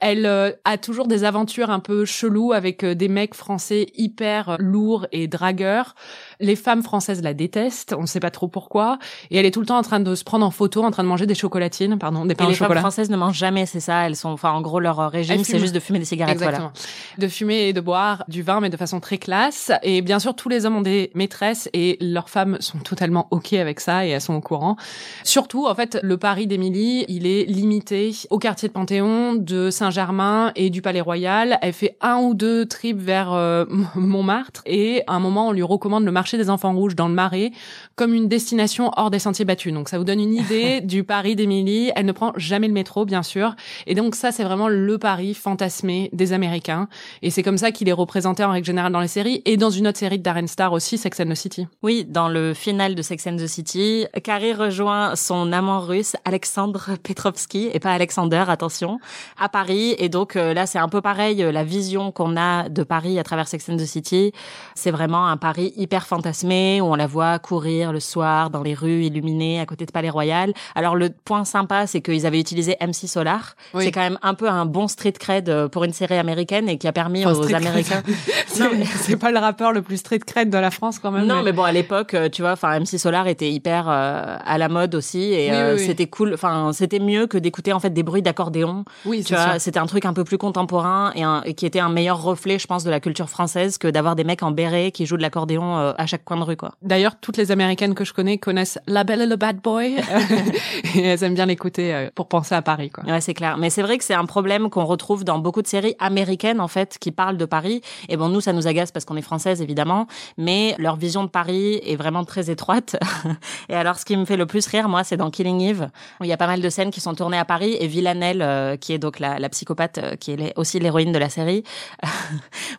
Elle 0.00 0.26
euh, 0.26 0.50
a 0.64 0.78
toujours 0.78 1.06
des 1.06 1.24
aventures 1.24 1.70
un 1.70 1.80
peu 1.80 2.04
cheloues 2.04 2.52
avec 2.52 2.82
euh, 2.82 2.94
des 2.94 3.08
mecs 3.08 3.34
français 3.34 3.86
hyper 3.94 4.48
euh, 4.48 4.56
lourds 4.58 5.06
et 5.12 5.28
dragueurs. 5.28 5.94
Les 6.40 6.56
femmes 6.56 6.82
françaises 6.82 7.22
la 7.22 7.34
détestent. 7.34 7.94
On 7.96 8.02
ne 8.02 8.06
sait 8.06 8.20
pas 8.20 8.30
trop 8.30 8.48
pourquoi. 8.48 8.98
Et 9.30 9.38
elle 9.38 9.46
est 9.46 9.50
tout 9.50 9.60
le 9.60 9.66
temps 9.66 9.78
en 9.78 9.82
train 9.82 10.00
de 10.00 10.14
se 10.14 10.24
prendre 10.24 10.44
en 10.44 10.50
photo, 10.50 10.82
en 10.82 10.90
train 10.90 11.02
de 11.02 11.08
manger 11.08 11.26
des 11.26 11.34
chocolatines, 11.34 11.98
pardon, 11.98 12.24
des 12.24 12.34
pains 12.34 12.44
Et 12.44 12.46
au 12.48 12.50
les 12.50 12.56
femmes 12.56 12.66
chocolat. 12.66 12.80
françaises 12.80 13.10
ne 13.10 13.16
mangent 13.16 13.38
jamais, 13.38 13.66
c'est 13.66 13.80
ça. 13.80 14.06
Elles 14.06 14.16
sont, 14.16 14.30
enfin, 14.30 14.50
en 14.52 14.60
gros, 14.60 14.80
leur 14.80 15.10
régime, 15.10 15.44
c'est 15.44 15.58
juste 15.58 15.74
de 15.74 15.80
fumer 15.80 15.98
des 15.98 16.04
cigarettes. 16.04 16.34
Exactement. 16.34 16.72
De 17.18 17.28
fumer 17.28 17.68
et 17.68 17.72
de 17.72 17.80
boire 17.80 18.24
du 18.28 18.42
vin, 18.42 18.60
mais 18.60 18.70
de 18.70 18.76
façon 18.76 19.00
très 19.00 19.18
classe. 19.18 19.72
Et 19.82 20.02
bien 20.02 20.18
sûr, 20.18 20.34
tous 20.34 20.48
les 20.48 20.66
hommes 20.66 20.76
ont 20.76 20.82
des 20.82 21.10
maîtresses 21.14 21.68
et 21.72 21.96
leurs 22.00 22.28
femmes 22.28 22.56
sont 22.60 22.78
totalement 22.78 23.28
OK 23.30 23.52
avec 23.52 23.80
ça 23.80 24.06
et 24.06 24.10
elles 24.10 24.20
sont 24.20 24.34
au 24.34 24.40
courant. 24.40 24.76
Surtout, 25.22 25.66
en 25.66 25.74
fait, 25.74 25.98
le 26.02 26.16
Paris 26.16 26.46
d'Émilie, 26.46 27.04
il 27.08 27.26
est 27.26 27.44
limité 27.44 28.12
au 28.30 28.38
quartier 28.38 28.68
de 28.68 28.72
Panthéon, 28.72 29.34
de 29.34 29.70
Saint-Germain 29.70 30.52
et 30.56 30.70
du 30.70 30.82
Palais 30.82 31.00
Royal. 31.00 31.58
Elle 31.62 31.72
fait 31.72 31.96
un 32.00 32.16
ou 32.18 32.34
deux 32.34 32.66
trips 32.66 33.00
vers 33.00 33.32
euh, 33.32 33.64
Montmartre 33.94 34.62
et 34.66 35.02
à 35.06 35.14
un 35.14 35.20
moment, 35.20 35.48
on 35.48 35.52
lui 35.52 35.62
recommande 35.62 36.04
le 36.04 36.12
marché 36.12 36.23
des 36.32 36.50
enfants 36.50 36.72
rouges 36.74 36.94
dans 36.96 37.08
le 37.08 37.14
Marais 37.14 37.52
comme 37.96 38.14
une 38.14 38.28
destination 38.28 38.90
hors 38.96 39.10
des 39.10 39.18
sentiers 39.18 39.44
battus. 39.44 39.72
Donc, 39.72 39.88
ça 39.88 39.98
vous 39.98 40.04
donne 40.04 40.20
une 40.20 40.34
idée 40.34 40.80
du 40.82 41.04
Paris 41.04 41.36
d'Émilie. 41.36 41.90
Elle 41.96 42.06
ne 42.06 42.12
prend 42.12 42.32
jamais 42.36 42.66
le 42.68 42.74
métro, 42.74 43.04
bien 43.04 43.22
sûr. 43.22 43.54
Et 43.86 43.94
donc, 43.94 44.14
ça, 44.14 44.32
c'est 44.32 44.44
vraiment 44.44 44.68
le 44.68 44.98
Paris 44.98 45.34
fantasmé 45.34 46.10
des 46.12 46.32
Américains. 46.32 46.88
Et 47.22 47.30
c'est 47.30 47.42
comme 47.42 47.58
ça 47.58 47.70
qu'il 47.70 47.88
est 47.88 47.92
représenté 47.92 48.44
en 48.44 48.50
règle 48.50 48.66
générale 48.66 48.92
dans 48.92 49.00
les 49.00 49.08
séries 49.08 49.42
et 49.44 49.56
dans 49.56 49.70
une 49.70 49.86
autre 49.86 49.98
série 49.98 50.18
de 50.18 50.22
Darren 50.22 50.46
Star 50.46 50.72
aussi, 50.72 50.98
Sex 50.98 51.20
and 51.20 51.26
the 51.30 51.34
City. 51.34 51.66
Oui, 51.82 52.04
dans 52.08 52.28
le 52.28 52.54
final 52.54 52.94
de 52.94 53.02
Sex 53.02 53.26
and 53.26 53.36
the 53.36 53.46
City, 53.46 54.06
Carrie 54.22 54.52
rejoint 54.54 55.16
son 55.16 55.52
amant 55.52 55.80
russe 55.80 56.16
Alexandre 56.24 56.90
Petrovski 57.02 57.70
et 57.72 57.80
pas 57.80 57.92
Alexander, 57.92 58.44
attention, 58.48 58.98
à 59.38 59.48
Paris. 59.48 59.94
Et 59.98 60.08
donc 60.08 60.36
euh, 60.36 60.54
là, 60.54 60.66
c'est 60.66 60.78
un 60.78 60.88
peu 60.88 61.00
pareil. 61.00 61.42
euh, 61.42 61.52
La 61.52 61.64
vision 61.64 62.12
qu'on 62.12 62.36
a 62.36 62.68
de 62.68 62.82
Paris 62.82 63.18
à 63.18 63.24
travers 63.24 63.48
Sex 63.48 63.68
and 63.68 63.76
the 63.76 63.84
City, 63.86 64.32
c'est 64.74 64.90
vraiment 64.90 65.26
un 65.26 65.36
Paris 65.36 65.72
hyper 65.76 66.06
fantasmé 66.06 66.13
où 66.22 66.84
on 66.84 66.94
la 66.94 67.06
voit 67.06 67.38
courir 67.38 67.92
le 67.92 68.00
soir 68.00 68.50
dans 68.50 68.62
les 68.62 68.74
rues 68.74 69.04
illuminées 69.04 69.60
à 69.60 69.66
côté 69.66 69.86
de 69.86 69.90
Palais 69.92 70.10
Royal. 70.10 70.52
Alors 70.74 70.96
le 70.96 71.10
point 71.10 71.44
sympa, 71.44 71.86
c'est 71.86 72.00
qu'ils 72.00 72.26
avaient 72.26 72.40
utilisé 72.40 72.76
MC 72.80 73.06
Solar. 73.08 73.54
Oui. 73.74 73.84
C'est 73.84 73.92
quand 73.92 74.00
même 74.00 74.18
un 74.22 74.34
peu 74.34 74.48
un 74.48 74.66
bon 74.66 74.88
street 74.88 75.12
cred 75.12 75.48
euh, 75.48 75.68
pour 75.68 75.84
une 75.84 75.92
série 75.92 76.16
américaine 76.18 76.68
et 76.68 76.78
qui 76.78 76.86
a 76.88 76.92
permis 76.92 77.24
Enfin, 77.26 77.38
aux. 77.38 77.54
Américains. 77.54 78.02
C'est 78.48 79.16
pas 79.16 79.30
le 79.30 79.38
rappeur 79.38 79.72
le 79.72 79.82
plus 79.82 79.98
street 79.98 80.20
cred 80.26 80.50
de 80.50 80.58
la 80.58 80.70
France 80.70 80.98
quand 80.98 81.10
même. 81.10 81.26
Non, 81.26 81.42
mais 81.42 81.52
bon, 81.52 81.62
à 81.62 81.72
l'époque, 81.72 82.14
euh, 82.14 82.28
tu 82.28 82.42
vois, 82.42 82.52
enfin, 82.52 82.78
MC 82.80 82.98
Solar 82.98 83.26
était 83.26 83.50
hyper 83.50 83.88
euh, 83.88 84.36
à 84.44 84.58
la 84.58 84.68
mode 84.68 84.94
aussi, 84.94 85.32
et 85.32 85.50
Oui, 85.50 85.56
euh, 85.56 85.74
oui, 85.74 85.80
oui. 85.80 85.86
c'était 85.86 86.06
cool. 86.06 86.34
Enfin, 86.34 86.70
c'était 86.72 86.98
mieux 86.98 87.26
que 87.26 87.38
d'écouter 87.38 87.72
en 87.72 87.80
fait 87.80 87.90
des 87.90 88.02
bruits 88.02 88.22
d'accordéon. 88.22 88.84
oui, 89.04 89.20
Tu 89.22 89.34
c'est 89.34 89.34
vois, 89.34 89.58
c'était 89.58 89.78
un 89.78 89.86
truc 89.86 90.04
un 90.04 90.12
peu 90.12 90.24
plus 90.24 90.38
contemporain 90.38 91.12
et, 91.14 91.22
un- 91.22 91.42
et 91.44 91.54
qui 91.54 91.66
était 91.66 91.80
un 91.80 91.88
meilleur 91.88 92.22
reflet, 92.22 92.58
je 92.58 92.66
pense, 92.66 92.84
de 92.84 92.90
la 92.90 93.00
culture 93.00 93.28
française 93.28 93.78
que 93.78 93.88
d'avoir 93.88 94.16
des 94.16 94.24
mecs 94.24 94.42
en 94.42 94.50
béret 94.50 94.90
qui 94.92 95.06
jouent 95.06 95.16
de 95.16 95.22
l'accordéon 95.22 95.78
euh, 95.78 95.92
à 96.04 96.06
chaque 96.06 96.24
coin 96.24 96.36
de 96.36 96.42
rue, 96.42 96.56
quoi. 96.56 96.72
D'ailleurs, 96.82 97.18
toutes 97.18 97.36
les 97.36 97.50
Américaines 97.50 97.94
que 97.94 98.04
je 98.04 98.12
connais 98.12 98.38
connaissent 98.38 98.78
La 98.86 99.04
Belle 99.04 99.22
et 99.22 99.26
le 99.26 99.36
Bad 99.36 99.60
Boy 99.60 99.96
et 100.94 101.02
elles 101.02 101.24
aiment 101.24 101.34
bien 101.34 101.46
l'écouter 101.46 101.94
euh, 101.94 102.10
pour 102.14 102.28
penser 102.28 102.54
à 102.54 102.62
Paris, 102.62 102.90
quoi. 102.90 103.04
Ouais, 103.04 103.20
c'est 103.20 103.34
clair. 103.34 103.56
Mais 103.56 103.70
c'est 103.70 103.82
vrai 103.82 103.98
que 103.98 104.04
c'est 104.04 104.14
un 104.14 104.26
problème 104.26 104.70
qu'on 104.70 104.84
retrouve 104.84 105.24
dans 105.24 105.38
beaucoup 105.38 105.62
de 105.62 105.66
séries 105.66 105.96
américaines, 105.98 106.60
en 106.60 106.68
fait, 106.68 106.98
qui 107.00 107.10
parlent 107.10 107.36
de 107.36 107.44
Paris. 107.44 107.80
Et 108.08 108.16
bon, 108.16 108.28
nous, 108.28 108.40
ça 108.40 108.52
nous 108.52 108.66
agace 108.66 108.92
parce 108.92 109.04
qu'on 109.04 109.16
est 109.16 109.22
française, 109.22 109.62
évidemment. 109.62 110.06
Mais 110.36 110.74
leur 110.78 110.96
vision 110.96 111.24
de 111.24 111.28
Paris 111.28 111.80
est 111.84 111.96
vraiment 111.96 112.24
très 112.24 112.50
étroite. 112.50 112.96
et 113.68 113.74
alors, 113.74 113.98
ce 113.98 114.04
qui 114.04 114.16
me 114.16 114.26
fait 114.26 114.36
le 114.36 114.46
plus 114.46 114.66
rire, 114.66 114.88
moi, 114.88 115.04
c'est 115.04 115.16
dans 115.16 115.30
Killing 115.30 115.62
Eve, 115.62 115.88
où 116.20 116.24
il 116.24 116.28
y 116.28 116.32
a 116.32 116.36
pas 116.36 116.46
mal 116.46 116.60
de 116.60 116.68
scènes 116.68 116.90
qui 116.90 117.00
sont 117.00 117.14
tournées 117.14 117.38
à 117.38 117.44
Paris. 117.46 117.76
Et 117.80 117.86
Villanelle, 117.86 118.42
euh, 118.42 118.76
qui 118.76 118.92
est 118.92 118.98
donc 118.98 119.20
la, 119.20 119.38
la 119.38 119.48
psychopathe, 119.48 119.98
euh, 119.98 120.16
qui 120.16 120.32
est 120.32 120.52
aussi 120.56 120.78
l'héroïne 120.80 121.12
de 121.12 121.18
la 121.18 121.30
série. 121.30 121.64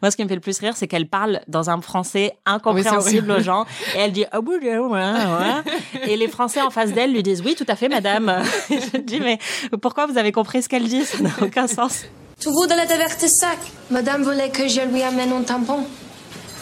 moi, 0.03 0.11
ce 0.11 0.15
qui 0.15 0.23
me 0.23 0.27
fait 0.27 0.35
le 0.35 0.41
plus 0.41 0.59
rire, 0.59 0.77
c'est 0.77 0.87
qu'elle 0.87 1.07
parle 1.07 1.41
dans 1.47 1.71
un 1.71 1.81
français 1.81 2.37
incompréhensible 2.45 3.14
horrible. 3.19 3.31
aux 3.31 3.39
gens. 3.43 3.65
Et 3.95 3.99
elle 3.99 4.11
dit, 4.11 4.25
ouais, 4.33 4.77
ouais. 4.77 6.07
Et 6.07 6.17
les 6.17 6.27
Français 6.27 6.61
en 6.61 6.69
face 6.69 6.93
d'elle 6.93 7.13
lui 7.13 7.23
disent, 7.23 7.41
oui, 7.45 7.55
tout 7.55 7.65
à 7.67 7.75
fait, 7.75 7.89
madame. 7.89 8.43
Je 8.69 8.97
dis, 8.97 9.19
mais 9.19 9.39
pourquoi 9.81 10.05
vous 10.05 10.17
avez 10.17 10.31
compris 10.31 10.61
ce 10.61 10.69
qu'elle 10.69 10.87
dit? 10.87 11.05
Ça 11.05 11.19
n'a 11.19 11.31
aucun 11.41 11.67
sens. 11.67 12.05
Tu 12.39 12.49
voudrais 12.49 12.85
divertir 12.85 13.29
sac 13.29 13.57
Madame 13.89 14.23
voulait 14.23 14.49
que 14.49 14.67
je 14.67 14.81
lui 14.81 15.01
amène 15.01 15.31
un 15.31 15.43
tampon. 15.43 15.85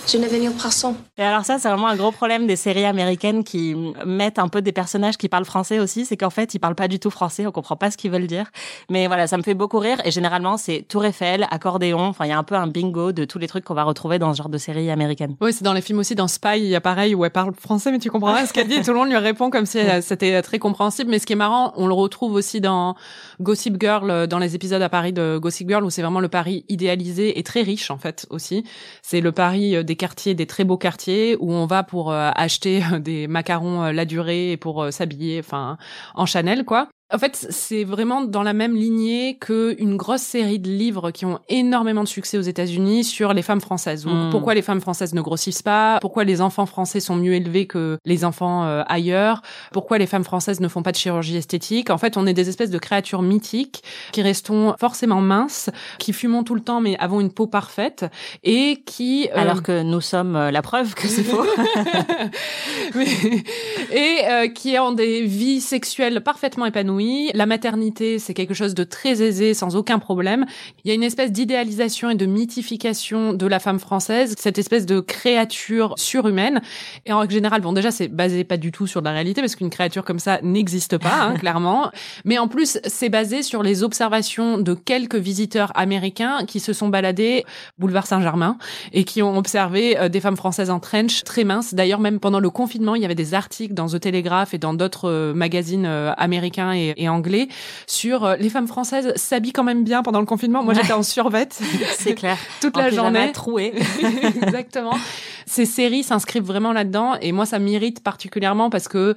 Je 0.06 0.18
n'ai 0.18 0.28
venu 0.28 0.52
personne. 0.52 0.96
Et 1.18 1.24
alors 1.24 1.46
ça, 1.46 1.60
c'est 1.60 1.70
vraiment 1.70 1.88
un 1.88 1.96
gros 1.96 2.12
problème 2.12 2.46
des 2.46 2.56
séries 2.56 2.86
américaines 2.86 3.44
qui 3.44 3.76
mettent 4.06 4.38
un 4.38 4.48
peu 4.48 4.62
des 4.62 4.72
personnages 4.72 5.18
qui 5.18 5.30
parlent 5.30 5.46
français 5.46 5.80
aussi, 5.80 6.06
c'est 6.06 6.18
qu'en 6.18 6.30
fait, 6.30 6.54
ils 6.54 6.60
parlent 6.60 6.76
pas 6.76 6.88
du 6.88 7.00
tout 7.00 7.10
français, 7.10 7.48
on 7.48 7.52
comprend 7.52 7.76
pas 7.76 7.90
ce 7.90 7.98
qu'ils 7.98 8.12
veulent 8.12 8.28
dire. 8.28 8.52
Mais 8.90 9.08
voilà, 9.08 9.28
ça 9.28 9.38
me 9.38 9.44
fait 9.44 9.54
beaucoup 9.54 9.80
rire 9.80 9.98
et 10.04 10.12
généralement, 10.12 10.58
c'est 10.58 10.86
Tour 10.88 11.06
Eiffel, 11.06 11.48
accordéon, 11.52 12.02
enfin, 12.02 12.26
il 12.26 12.30
y 12.30 12.34
a 12.34 12.38
un 12.38 12.44
peu 12.44 12.56
un 12.56 12.68
bingo 12.68 13.12
de 13.12 13.26
tous 13.26 13.40
les 13.40 13.48
trucs 13.48 13.64
qu'on 13.64 13.74
va 13.74 13.84
retrouver 13.84 14.20
dans 14.20 14.34
ce 14.34 14.38
genre 14.38 14.50
de 14.50 14.58
séries 14.58 14.92
américaines. 14.92 15.36
Oui, 15.40 15.54
c'est 15.54 15.64
dans 15.64 15.74
les 15.74 15.82
films 15.82 16.00
aussi, 16.00 16.16
dans 16.16 16.28
Spy, 16.28 16.58
il 16.58 16.66
y 16.66 16.76
a 16.76 16.82
pareil 16.82 17.16
où 17.16 17.24
elle 17.24 17.32
parle 17.32 17.54
français, 17.56 17.92
mais 17.92 18.00
tu 18.00 18.10
comprends 18.10 18.34
pas 18.34 18.46
ce 18.46 18.54
qu'elle 18.54 18.68
dit 18.68 18.76
et 18.76 18.82
tout 18.82 18.92
le 18.92 19.00
monde 19.00 19.10
lui 19.10 19.18
répond 19.18 19.50
comme 19.50 19.66
si 19.66 19.80
c'était 20.02 20.42
très 20.42 20.60
compréhensible. 20.60 21.10
Mais 21.10 21.20
ce 21.20 21.26
qui 21.26 21.34
est 21.34 21.38
marrant, 21.38 21.74
on 21.76 21.88
le 21.88 21.94
retrouve 21.94 22.34
aussi 22.34 22.62
dans 22.62 22.96
Gossip 23.42 23.78
Girl, 23.80 24.10
euh, 24.10 24.28
dans 24.28 24.40
les 24.40 24.56
épisodes 24.56 24.82
à 24.82 24.90
Paris 24.90 25.14
de 25.14 25.38
Gossip 25.38 25.68
Girl, 25.70 25.84
où 25.84 25.90
c'est 25.90 26.02
vraiment 26.02 26.20
le 26.20 26.28
Paris 26.28 26.66
idéalisé 26.70 27.40
et 27.40 27.44
très 27.44 27.62
riche, 27.62 27.90
en 27.90 27.98
fait, 27.98 28.26
aussi. 28.30 28.64
C'est 29.02 29.22
le 29.22 29.32
Paris 29.32 29.76
euh, 29.76 29.84
des 29.94 29.98
quartiers, 29.98 30.34
des 30.34 30.48
très 30.48 30.64
beaux 30.64 30.78
quartiers, 30.78 31.38
où 31.40 31.52
on 31.52 31.68
va 31.68 31.84
pour 31.84 32.12
euh, 32.12 32.32
acheter 32.34 32.82
euh, 32.92 32.98
des 32.98 33.28
macarons 33.28 33.84
euh, 33.84 33.92
la 33.92 34.06
durée 34.06 34.54
et 34.54 34.58
pour 34.58 34.92
s'habiller, 34.92 35.40
enfin, 35.40 35.78
en 36.16 36.26
Chanel, 36.26 36.66
quoi. 36.66 36.90
En 37.14 37.20
fait, 37.20 37.46
c'est 37.50 37.84
vraiment 37.84 38.22
dans 38.22 38.42
la 38.44 38.54
même 38.54 38.76
lignée 38.76 39.38
que 39.40 39.76
une 39.80 39.98
grosse 39.98 40.22
série 40.22 40.60
de 40.60 40.70
livres 40.70 41.12
qui 41.12 41.26
ont 41.26 41.40
énormément 41.50 42.04
de 42.04 42.08
succès 42.08 42.38
aux 42.38 42.42
États-Unis 42.42 43.04
sur 43.04 43.34
les 43.34 43.42
femmes 43.44 43.62
françaises. 43.62 44.06
Ou 44.06 44.10
Mm. 44.10 44.30
Pourquoi 44.32 44.54
les 44.56 44.62
femmes 44.62 44.82
françaises 44.82 45.14
ne 45.14 45.22
grossissent 45.22 45.62
pas? 45.62 45.98
Pourquoi 46.02 46.24
les 46.24 46.42
enfants 46.42 46.66
français 46.66 47.00
sont 47.00 47.16
mieux 47.16 47.34
élevés 47.36 47.68
que 47.68 47.98
les 48.06 48.26
enfants 48.26 48.66
euh, 48.66 48.84
ailleurs? 48.88 49.42
Pourquoi 49.72 49.98
les 49.98 50.08
femmes 50.08 50.24
françaises 50.24 50.60
ne 50.60 50.68
font 50.68 50.82
pas 50.84 50.92
de 50.92 50.98
chirurgie 50.98 51.38
esthétique? 51.38 51.90
En 51.90 51.98
fait, 51.98 52.18
on 52.18 52.26
est 52.26 52.34
des 52.34 52.50
espèces 52.50 52.70
de 52.72 52.78
créatures 52.80 53.22
mythiques 53.22 53.84
qui 54.12 54.22
restons 54.22 54.76
forcément 54.80 55.22
minces, 55.22 55.70
qui 56.00 56.14
fumons 56.14 56.44
tout 56.44 56.56
le 56.56 56.62
temps 56.62 56.82
mais 56.82 56.98
avons 57.00 57.22
une 57.22 57.32
peau 57.32 57.48
parfaite 57.48 58.06
et 58.44 58.82
qui 58.86 59.30
euh, 59.36 59.40
Alors 59.40 59.62
que 59.64 59.84
nous 59.84 60.02
sommes 60.02 60.36
euh, 60.36 60.52
la 60.52 60.62
preuve 60.62 60.94
que 60.96 61.08
c'est 61.08 61.24
faux. 61.24 61.44
Mais- 62.96 63.44
et 63.92 64.26
euh, 64.28 64.48
qui 64.48 64.78
ont 64.80 64.92
des 64.92 65.22
vies 65.24 65.62
sexuelles 65.62 66.22
parfaitement 66.22 66.66
épanouies. 66.66 67.03
La 67.34 67.46
maternité, 67.46 68.20
c'est 68.20 68.34
quelque 68.34 68.54
chose 68.54 68.74
de 68.74 68.84
très 68.84 69.22
aisé, 69.22 69.54
sans 69.54 69.76
aucun 69.76 70.00
problème. 70.00 70.46
Il 70.84 70.90
y 70.90 70.92
a 70.92 70.94
une 70.94 71.04
espèce 71.04 71.32
d'idéalisation 71.32 72.10
et 72.10 72.16
de 72.16 72.26
mythification 72.26 73.34
de 73.34 73.48
la 73.48 73.60
femme 73.60 73.80
française, 73.80 74.36
cette 74.38 74.58
espèce 74.58 74.86
de 74.86 75.00
créature 75.00 75.94
surhumaine. 75.98 76.62
Et 77.06 77.14
en 77.14 77.20
règle 77.20 77.34
générale, 77.34 77.62
bon, 77.62 77.74
déjà, 77.74 77.92
c'est 77.92 78.08
basé 78.08 78.44
pas 78.44 78.58
du 78.58 78.72
tout 78.72 78.88
sur 78.88 79.02
la 79.02 79.12
réalité, 79.12 79.42
parce 79.42 79.56
qu'une 79.56 79.70
créature 79.70 80.04
comme 80.04 80.20
ça 80.20 80.40
n'existe 80.42 80.98
pas, 80.98 81.24
hein, 81.24 81.34
clairement. 81.40 81.92
Mais 82.26 82.38
en 82.38 82.48
plus, 82.48 82.80
c'est 82.86 83.10
basé 83.10 83.44
sur 83.44 83.64
les 83.64 83.84
observations 83.84 84.58
de 84.58 84.74
quelques 84.74 85.16
visiteurs 85.16 85.72
américains 85.76 86.46
qui 86.46 86.60
se 86.60 86.74
sont 86.74 86.90
baladés 86.90 87.46
boulevard 87.78 88.08
Saint-Germain 88.08 88.58
et 88.92 89.04
qui 89.04 89.22
ont 89.22 89.38
observé 89.38 89.98
euh, 89.98 90.10
des 90.10 90.20
femmes 90.20 90.38
françaises 90.38 90.70
en 90.70 90.80
trench 90.80 91.24
très 91.24 91.44
minces. 91.44 91.74
D'ailleurs, 91.74 92.00
même 92.00 92.20
pendant 92.20 92.40
le 92.40 92.50
confinement, 92.50 92.96
il 92.96 93.02
y 93.02 93.06
avait 93.06 93.16
des 93.16 93.34
articles 93.34 93.74
dans 93.74 93.88
The 93.88 94.00
Telegraph 94.00 94.54
et 94.54 94.58
dans 94.58 94.74
d'autres 94.74 95.10
euh, 95.10 95.34
magazines 95.34 95.86
euh, 95.86 96.14
américains 96.18 96.72
et, 96.72 96.83
et 96.98 97.08
anglais 97.10 97.48
sur 97.88 98.26
euh, 98.26 98.36
les 98.38 98.50
femmes 98.50 98.68
françaises 98.68 99.14
s'habillent 99.16 99.54
quand 99.54 99.64
même 99.64 99.84
bien 99.84 100.04
pendant 100.04 100.20
le 100.20 100.26
confinement. 100.26 100.64
Moi, 100.64 100.74
j'étais 100.74 100.94
en 100.94 101.04
survette 101.04 101.60
c'est 101.98 102.16
clair. 102.16 102.38
toute 102.62 102.76
En 102.78 102.82
la 102.82 102.90
journée. 102.90 103.32
troué. 103.32 103.74
Exactement. 104.42 104.98
Ces 105.46 105.66
séries 105.66 106.04
s'inscrivent 106.04 106.44
vraiment 106.46 106.74
là-dedans 106.74 107.16
et 107.22 107.32
moi 107.32 107.46
ça 107.46 107.60
m'irrite 107.60 108.02
particulièrement 108.02 108.70
parce 108.70 108.88
que 108.88 109.16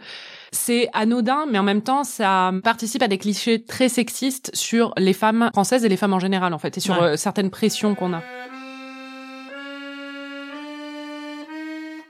c'est 0.52 0.88
anodin, 0.92 1.44
mais 1.50 1.58
en 1.58 1.62
même 1.64 1.82
temps, 1.82 2.04
ça 2.04 2.52
participe 2.62 3.02
à 3.02 3.08
des 3.08 3.18
clichés 3.18 3.62
très 3.62 3.88
sexistes 3.88 4.50
sur 4.54 4.94
les 4.96 5.12
femmes 5.12 5.50
françaises 5.52 5.84
et 5.84 5.88
les 5.88 5.96
femmes 5.96 6.14
en 6.14 6.18
général, 6.20 6.54
en 6.54 6.58
fait, 6.58 6.78
et 6.78 6.80
sur 6.80 6.94
Ouais. 6.94 7.02
euh, 7.02 7.16
certaines 7.16 7.50
pressions 7.50 7.94
qu'on 7.94 8.12
a. 8.14 8.22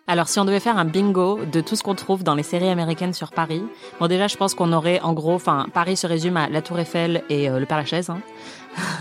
Alors, 0.08 0.28
si 0.28 0.38
on 0.38 0.44
devait 0.44 0.60
faire 0.60 0.78
un 0.78 0.84
bingo 0.84 1.40
de 1.44 1.60
tout 1.60 1.74
ce 1.74 1.82
qu'on 1.82 1.96
trouve 1.96 2.22
dans 2.22 2.36
les 2.36 2.44
séries 2.44 2.68
américaines 2.68 3.12
sur 3.12 3.32
Paris, 3.32 3.64
bon, 3.98 4.06
déjà, 4.06 4.28
je 4.28 4.36
pense 4.36 4.54
qu'on 4.54 4.72
aurait, 4.72 5.00
en 5.00 5.12
gros, 5.12 5.34
enfin, 5.34 5.66
Paris 5.74 5.96
se 5.96 6.06
résume 6.06 6.36
à 6.36 6.48
la 6.48 6.62
Tour 6.62 6.78
Eiffel 6.78 7.24
et 7.28 7.50
euh, 7.50 7.58
le 7.58 7.66
Père 7.66 7.78
Lachaise. 7.78 8.08
Hein. 8.08 8.20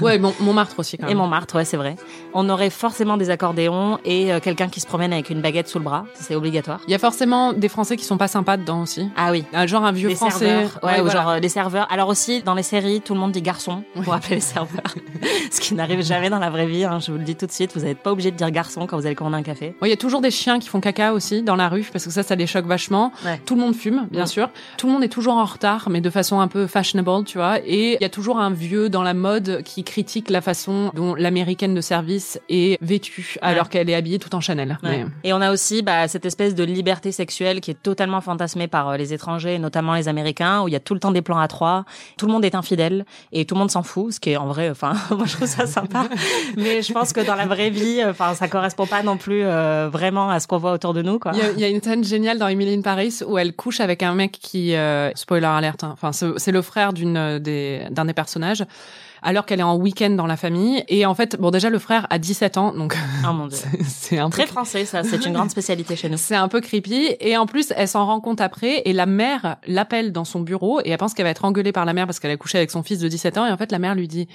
Ouais, 0.02 0.18
Mont- 0.20 0.34
Montmartre 0.40 0.80
aussi 0.80 0.98
quand 0.98 1.06
Et 1.08 1.10
même. 1.10 1.18
Montmartre, 1.18 1.56
ouais, 1.56 1.66
c'est 1.66 1.78
vrai. 1.78 1.96
On 2.34 2.50
aurait 2.50 2.70
forcément 2.70 3.18
des 3.18 3.30
accordéons 3.30 4.00
et 4.06 4.32
euh, 4.34 4.40
quelqu'un 4.40 4.68
qui 4.68 4.80
se 4.80 4.86
promène 4.88 5.14
avec 5.14 5.30
une 5.30 5.42
baguette 5.42 5.68
sous 5.68 5.80
le 5.80 5.84
bras. 5.86 6.06
C'est 6.16 6.36
obligatoire. 6.36 6.80
Il 6.88 6.92
y 6.92 6.96
a 6.96 7.00
forcément 7.00 7.54
des 7.54 7.70
Français 7.70 7.96
qui 7.98 8.04
sont 8.06 8.18
pas 8.18 8.28
sympas 8.28 8.58
dedans 8.58 8.82
aussi. 8.82 9.10
Ah 9.16 9.32
oui. 9.32 9.44
Ah, 9.54 9.66
Genre 9.68 9.84
un 9.86 9.92
vieux 9.92 10.10
Les 10.10 10.16
français. 10.16 10.46
serveurs, 10.46 10.80
ouais, 10.84 11.00
ou 11.00 11.04
voilà. 11.06 11.12
genre 11.22 11.30
euh, 11.30 11.40
les 11.40 11.50
serveurs. 11.50 11.88
Alors 11.92 12.10
aussi, 12.10 12.42
dans 12.44 12.54
les 12.54 12.64
séries, 12.64 13.02
tout 13.02 13.14
le 13.14 13.20
monde 13.20 13.32
dit 13.32 13.42
garçon 13.42 13.84
pour 14.04 14.14
appeler 14.14 14.36
les 14.36 14.42
serveurs. 14.42 14.84
Ce 15.52 15.60
qui 15.62 15.74
n'arrive 15.74 16.02
jamais 16.04 16.30
dans 16.30 16.40
la 16.40 16.50
vraie 16.50 16.66
vie, 16.68 16.84
hein, 16.84 17.00
je 17.00 17.12
vous 17.12 17.18
le 17.18 17.24
dis 17.24 17.36
tout 17.36 17.46
de 17.46 17.52
suite. 17.52 17.72
Vous 17.76 17.84
n'êtes 17.86 18.00
pas 18.00 18.12
obligé 18.12 18.32
de 18.32 18.36
dire 18.38 18.52
garçon 18.52 18.86
quand 18.88 18.98
vous 18.98 19.06
allez 19.06 19.16
commander 19.16 19.38
un 19.38 19.44
café. 19.44 19.76
Il 19.82 19.88
y 19.88 19.94
a 19.94 19.98
toujours 19.98 20.22
des 20.22 20.32
chiens 20.32 20.60
qui 20.60 20.68
font 20.68 20.80
caca 20.82 21.14
aussi 21.14 21.42
dans 21.44 21.56
la 21.56 21.70
rue 21.70 21.86
parce 21.92 22.06
que 22.06 22.12
ça, 22.12 22.24
ça 22.24 22.36
les 22.36 22.48
choque 22.48 22.66
vachement. 22.66 23.12
Ouais. 23.24 23.40
Tout 23.46 23.56
le 23.56 23.62
monde 23.62 23.76
fume, 23.76 24.08
bien 24.12 24.26
sûr. 24.26 24.50
Tout 24.78 24.88
le 24.88 24.94
monde 24.94 25.04
est 25.04 25.10
toujours 25.10 25.36
en 25.36 25.46
retard, 25.46 25.88
mais 25.90 26.02
de 26.02 26.10
façon 26.10 26.40
un 26.40 26.48
peu 26.48 26.68
fashionable, 26.68 27.24
tu 27.26 27.38
vois. 27.38 27.60
Et 27.66 27.94
il 27.96 28.02
y 28.02 28.06
a 28.06 28.10
toujours 28.10 28.40
un 28.40 28.50
vieux 28.52 28.90
dans 28.90 29.04
la 29.04 29.14
mode 29.14 29.62
qui 29.66 29.84
critique 29.84 30.30
la 30.30 30.40
façon 30.40 30.92
dont 30.96 31.14
l'américaine 31.16 31.74
de 31.74 31.82
service 31.82 32.40
est 32.48 32.82
vêtue 32.82 33.36
alors 33.42 33.68
qu'elle 33.68 33.90
est 33.90 33.96
habillée 33.96 34.20
tout 34.20 34.34
en 34.36 34.40
Chanel. 34.40 34.78
Ouais. 34.84 35.04
Mais- 35.04 35.06
Et 35.26 35.34
on 35.34 35.42
a 35.42 35.52
aussi 35.52 35.82
bah, 35.82 36.08
cette 36.08 36.26
espèce 36.26 36.56
de 36.56 36.64
liberté 36.64 37.12
sexuelle 37.12 37.60
qui 37.60 37.72
est 37.72 37.82
totalement 37.84 38.22
fantasmée 38.22 38.68
par 38.68 38.90
euh, 38.90 38.98
les 38.98 39.14
étrangers, 39.14 39.60
notamment 39.60 39.96
les 39.96 40.08
Américains, 40.08 40.62
où 40.62 40.68
il 40.70 40.72
y 40.72 40.76
a 40.78 40.80
tout 40.80 40.94
le 40.94 41.00
temps 41.02 41.12
des 41.12 41.22
plans 41.22 41.40
à 41.40 41.48
trois, 41.50 41.84
tout 42.18 42.28
le 42.28 42.32
monde 42.32 42.46
est 42.46 42.56
infidèle 42.56 43.06
et 43.34 43.44
tout 43.46 43.56
le 43.56 43.60
monde 43.60 43.72
s'en 43.72 43.84
fout, 43.84 44.14
ce 44.14 44.20
qui 44.20 44.30
est 44.32 44.38
en 44.38 44.48
vrai, 44.48 44.70
enfin, 44.70 44.94
moi 45.12 45.26
je 45.26 45.34
trouve 45.36 45.48
ça 45.48 45.66
sympa. 45.66 46.06
Mais 46.58 46.82
je 46.82 46.94
pense 46.94 47.12
que 47.12 47.20
dans 47.26 47.36
la 47.36 47.46
vraie 47.48 47.72
vie, 47.72 48.02
euh, 48.02 48.12
enfin, 48.12 48.34
ça 48.36 48.48
correspond 48.48 48.86
pas 48.86 49.04
non 49.04 49.18
plus 49.18 49.44
euh, 49.44 49.90
vraiment 49.92 50.30
à 50.30 50.40
ce 50.40 50.48
qu'on 50.48 50.58
voit 50.60 50.72
autour 50.74 50.94
de 50.94 51.02
nous, 51.02 51.20
quoi. 51.20 51.32
Il 51.34 51.40
y, 51.40 51.42
a, 51.42 51.52
il 51.52 51.60
y 51.60 51.64
a 51.64 51.70
une 51.70 51.82
scène 51.82 52.04
géniale 52.04 52.38
dans 52.38 52.48
Emily 52.48 52.76
in 52.76 52.82
Paris 52.82 53.20
où 53.28 53.38
elle 53.38 53.54
couche 53.56 53.80
avec 53.80 54.04
un 54.04 54.14
mec 54.14 54.32
qui, 54.34 54.76
euh, 54.76 55.12
spoiler 55.16 55.46
alert, 55.48 55.84
hein, 55.84 55.90
enfin 55.94 56.12
c'est 56.14 56.52
le 56.52 56.62
frère 56.62 56.94
d'une 56.94 57.40
des 57.40 57.82
d'un 57.92 58.06
des 58.06 58.14
personnages, 58.14 58.64
alors 59.26 59.46
qu'elle 59.46 59.60
est 59.60 59.64
en 59.64 59.76
week-end 59.76 60.12
dans 60.12 60.28
la 60.28 60.38
famille. 60.38 60.84
Et 60.88 61.06
en 61.06 61.14
fait, 61.16 61.36
bon 61.38 61.52
déjà 61.52 61.70
le 61.70 61.80
frère 61.80 62.08
a 62.10 62.18
17 62.20 62.58
ans, 62.58 62.74
donc 62.74 62.96
Oh 63.28 63.34
mon 63.34 63.48
dieu. 63.48 63.58
c'est- 63.88 64.20
un 64.20 64.30
peu 64.30 64.38
Très 64.38 64.48
français, 64.48 64.86
ça. 64.86 65.04
C'est 65.04 65.26
une 65.26 65.34
grande 65.34 65.50
spécialité 65.52 65.96
chez 65.98 66.08
nous. 66.10 66.18
c'est 66.18 66.36
un 66.36 66.48
peu 66.48 66.62
creepy. 66.62 67.16
Et 67.20 67.36
en 67.36 67.46
plus, 67.48 67.74
elle 67.76 67.88
s'en 67.88 68.06
rend 68.06 68.22
compte 68.22 68.40
après. 68.40 68.84
Et 68.86 68.94
la 68.94 69.06
mère 69.06 69.58
l'appelle 69.68 70.12
dans 70.14 70.24
son 70.26 70.40
bureau 70.40 70.80
et 70.86 70.90
elle 70.92 70.98
pense 70.98 71.14
qu'elle 71.14 71.26
va 71.26 71.32
être 71.32 71.44
engueulée 71.46 71.72
par 71.74 71.86
la 71.86 71.94
mère 71.94 72.06
parce 72.06 72.20
qu'elle 72.20 72.32
a 72.32 72.38
couché 72.38 72.58
avec 72.58 72.72
son 72.72 72.84
fils 72.84 73.00
de 73.00 73.08
17 73.08 73.38
ans. 73.38 73.46
Et 73.46 73.52
en 73.52 73.58
fait, 73.58 73.72
la 73.72 73.80
mère 73.80 73.96
lui 73.96 74.08
dit 74.08 74.28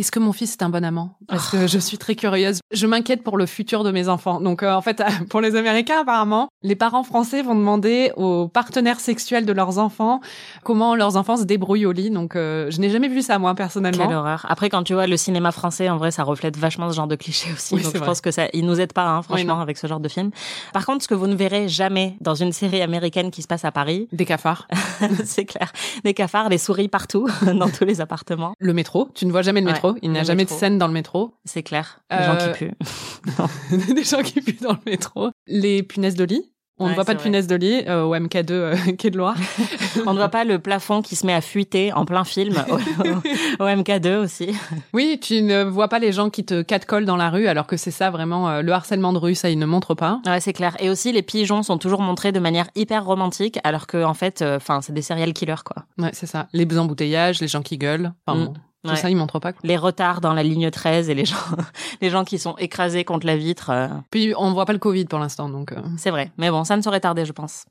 est-ce 0.00 0.10
que 0.10 0.18
mon 0.18 0.32
fils 0.32 0.52
est 0.52 0.62
un 0.62 0.70
bon 0.70 0.84
amant? 0.84 1.16
Parce 1.28 1.50
que 1.50 1.66
je 1.66 1.78
suis 1.78 1.98
très 1.98 2.14
curieuse. 2.14 2.60
Je 2.72 2.86
m'inquiète 2.86 3.22
pour 3.22 3.36
le 3.36 3.46
futur 3.46 3.84
de 3.84 3.90
mes 3.90 4.08
enfants. 4.08 4.40
Donc, 4.40 4.62
euh, 4.62 4.72
en 4.72 4.80
fait, 4.82 5.02
pour 5.30 5.40
les 5.40 5.56
Américains, 5.56 6.00
apparemment, 6.02 6.48
les 6.62 6.74
parents 6.74 7.02
français 7.02 7.42
vont 7.42 7.54
demander 7.54 8.12
aux 8.16 8.48
partenaires 8.48 9.00
sexuels 9.00 9.46
de 9.46 9.52
leurs 9.52 9.78
enfants 9.78 10.20
comment 10.64 10.94
leurs 10.94 11.16
enfants 11.16 11.36
se 11.36 11.44
débrouillent 11.44 11.86
au 11.86 11.92
lit. 11.92 12.10
Donc, 12.10 12.36
euh, 12.36 12.70
je 12.70 12.80
n'ai 12.80 12.90
jamais 12.90 13.08
vu 13.08 13.22
ça, 13.22 13.38
moi, 13.38 13.54
personnellement. 13.54 14.06
Quelle 14.06 14.16
horreur. 14.16 14.46
Après, 14.48 14.68
quand 14.68 14.82
tu 14.82 14.94
vois 14.94 15.06
le 15.06 15.16
cinéma 15.16 15.52
français, 15.52 15.88
en 15.88 15.96
vrai, 15.96 16.10
ça 16.10 16.22
reflète 16.24 16.56
vachement 16.56 16.90
ce 16.90 16.96
genre 16.96 17.06
de 17.06 17.16
clichés 17.16 17.52
aussi. 17.52 17.74
Oui, 17.74 17.82
Donc, 17.82 17.92
je 17.92 17.98
vrai. 17.98 18.06
pense 18.06 18.20
que 18.20 18.30
ça, 18.30 18.46
il 18.52 18.66
nous 18.66 18.80
aide 18.80 18.92
pas, 18.92 19.06
hein, 19.06 19.22
franchement, 19.22 19.56
Oui, 19.56 19.62
avec 19.62 19.78
ce 19.78 19.86
genre 19.86 20.00
de 20.00 20.08
film. 20.08 20.30
Par 20.72 20.86
contre, 20.86 21.02
ce 21.02 21.08
que 21.08 21.14
vous 21.14 21.26
ne 21.26 21.34
verrez 21.34 21.68
jamais 21.68 22.16
dans 22.20 22.34
une 22.34 22.52
série 22.52 22.82
américaine 22.82 23.30
qui 23.30 23.42
se 23.42 23.46
passe 23.48 23.64
à 23.64 23.72
Paris, 23.72 24.08
Des 24.12 24.24
cafards. 24.24 24.66
c'est 25.24 25.44
clair. 25.44 25.72
Des 26.04 26.14
cafards, 26.14 26.48
des 26.48 26.58
souris 26.58 26.88
partout, 26.88 27.28
dans 27.54 27.68
tous 27.68 27.84
les 27.84 28.00
appartements. 28.00 28.54
Le 28.58 28.72
métro. 28.72 29.08
Tu 29.14 29.26
ne 29.26 29.30
vois 29.30 29.42
jamais 29.42 29.60
le 29.60 29.66
Ouais, 29.66 29.74
métro. 29.94 29.98
Il 30.06 30.10
n'y 30.12 30.18
a 30.18 30.22
jamais 30.24 30.42
métro. 30.42 30.54
de 30.54 30.60
scène 30.60 30.78
dans 30.78 30.86
le 30.86 30.92
métro. 30.92 31.34
C'est 31.44 31.62
clair. 31.62 32.00
Euh, 32.12 32.24
gens 32.26 32.36
qui 32.52 32.58
puent. 32.58 32.74
des 33.94 34.04
gens 34.04 34.22
qui 34.22 34.40
puent 34.40 34.62
dans 34.62 34.72
le 34.72 34.90
métro. 34.90 35.30
Les 35.46 35.82
punaises 35.82 36.16
de 36.16 36.24
lit. 36.24 36.52
On 36.82 36.84
Ouais, 36.84 36.90
ne 36.92 36.94
voit 36.94 37.04
pas 37.04 37.12
de 37.12 37.18
vrai. 37.18 37.24
punaises 37.24 37.46
de 37.46 37.56
lit 37.56 37.82
euh, 37.88 38.04
au 38.04 38.14
MK2 38.16 38.52
euh, 38.52 38.74
Quai 38.98 39.10
de 39.10 39.18
Loire. 39.18 39.36
On 40.06 40.12
ne 40.14 40.16
voit 40.18 40.30
pas 40.30 40.44
le 40.44 40.58
plafond 40.58 41.02
qui 41.02 41.14
se 41.14 41.26
met 41.26 41.34
à 41.34 41.42
fuiter 41.42 41.92
en 41.92 42.06
plein 42.06 42.24
film 42.24 42.54
au, 42.70 42.74
au- 42.76 43.64
au 43.64 43.68
MK2 43.68 44.16
aussi. 44.16 44.48
Oui, 44.94 45.18
tu 45.20 45.42
ne 45.42 45.62
vois 45.62 45.88
pas 45.88 45.98
les 45.98 46.10
gens 46.10 46.30
qui 46.30 46.42
te 46.42 46.62
catcallent 46.62 47.04
dans 47.04 47.18
la 47.18 47.28
rue, 47.28 47.48
alors 47.48 47.66
que 47.66 47.76
c'est 47.76 47.90
ça 47.90 48.08
vraiment 48.08 48.48
euh, 48.48 48.62
le 48.62 48.72
harcèlement 48.72 49.12
de 49.12 49.18
rue, 49.18 49.34
ça 49.34 49.50
ils 49.50 49.58
ne 49.58 49.66
montrent 49.66 49.94
pas. 49.94 50.22
Ouais, 50.24 50.40
c'est 50.40 50.54
clair. 50.54 50.74
Et 50.80 50.88
aussi, 50.88 51.12
les 51.12 51.20
pigeons 51.20 51.62
sont 51.62 51.76
toujours 51.76 52.00
montrés 52.00 52.32
de 52.32 52.40
manière 52.40 52.68
hyper 52.74 53.04
romantique, 53.04 53.58
alors 53.62 53.86
que, 53.86 54.02
en 54.02 54.14
fait, 54.14 54.40
enfin, 54.40 54.80
c'est 54.80 54.94
des 54.94 55.02
serial 55.02 55.34
killers, 55.34 55.62
quoi. 55.62 55.84
Ouais, 55.98 56.10
c'est 56.14 56.24
ça. 56.26 56.48
Les 56.54 56.66
embouteillages, 56.78 57.42
les 57.42 57.48
gens 57.48 57.60
qui 57.60 57.76
gueulent. 57.76 58.10
Enfin, 58.26 58.38
Mm. 58.40 58.44
bon, 58.46 58.54
tout 58.84 58.90
Ouais. 58.90 58.96
ça 58.96 59.10
ils 59.10 59.16
montrent 59.16 59.38
pas. 59.40 59.52
quoi. 59.52 59.60
Les 59.64 59.76
retards 59.76 60.20
dans 60.20 60.32
la 60.32 60.42
ligne 60.42 60.70
13 60.70 61.10
et 61.10 61.14
les 61.14 61.24
gens, 61.24 61.36
les 62.00 62.08
gens 62.10 62.24
qui 62.24 62.38
sont 62.38 62.56
écrasés 62.56 63.04
contre 63.04 63.26
la 63.26 63.36
vitre. 63.36 63.70
euh, 63.70 63.88
Puis 64.10 64.32
on 64.38 64.52
voit 64.52 64.64
pas 64.66 64.72
le 64.72 64.78
Covid 64.78 65.04
pour 65.04 65.18
l'instant, 65.18 65.48
donc. 65.48 65.72
euh, 65.72 65.80
C'est 65.98 66.10
vrai, 66.10 66.30
mais 66.38 66.50
bon, 66.50 66.64
ça 66.64 66.76
ne 66.76 66.82
saurait 66.82 67.00
tarder, 67.00 67.24
je 67.24 67.32
pense. 67.32 67.64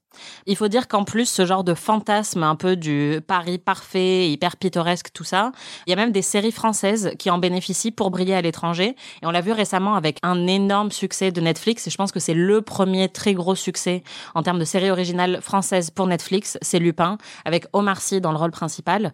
Il 0.48 0.56
faut 0.56 0.68
dire 0.68 0.88
qu'en 0.88 1.04
plus, 1.04 1.26
ce 1.30 1.46
genre 1.46 1.64
de 1.64 1.74
fantasme 1.76 2.44
un 2.44 2.56
peu 2.56 2.76
du 2.76 3.22
Paris 3.28 3.58
parfait, 3.60 4.30
hyper 4.30 4.58
pittoresque, 4.58 5.12
tout 5.14 5.24
ça, 5.24 5.52
il 5.86 5.92
y 5.92 5.94
a 5.94 5.96
même 5.96 6.12
des 6.12 6.22
séries 6.24 6.52
françaises 6.52 7.12
qui 7.20 7.30
en 7.30 7.38
bénéficient 7.38 7.92
pour 7.92 8.10
briller 8.12 8.34
à 8.36 8.42
l'étranger. 8.42 8.96
Et 9.22 9.26
on 9.26 9.32
l'a 9.32 9.42
vu 9.42 9.52
récemment 9.52 9.96
avec 9.96 10.18
un 10.24 10.48
énorme 10.48 10.92
succès 10.92 11.32
de 11.32 11.42
Netflix. 11.42 11.88
Et 11.88 11.92
je 11.92 11.98
pense 11.98 12.12
que 12.12 12.20
c'est 12.20 12.34
le 12.34 12.62
premier 12.62 13.08
très 13.10 13.34
gros 13.34 13.56
succès 13.56 14.04
en 14.36 14.42
termes 14.44 14.60
de 14.60 14.66
série 14.66 14.90
originale 14.90 15.42
française 15.42 15.92
pour 15.92 16.08
Netflix. 16.08 16.58
C'est 16.62 16.80
Lupin, 16.80 17.18
avec 17.46 17.66
Omar 17.74 18.02
Sy 18.02 18.20
dans 18.20 18.32
le 18.32 18.38
rôle 18.38 18.52
principal. 18.52 19.12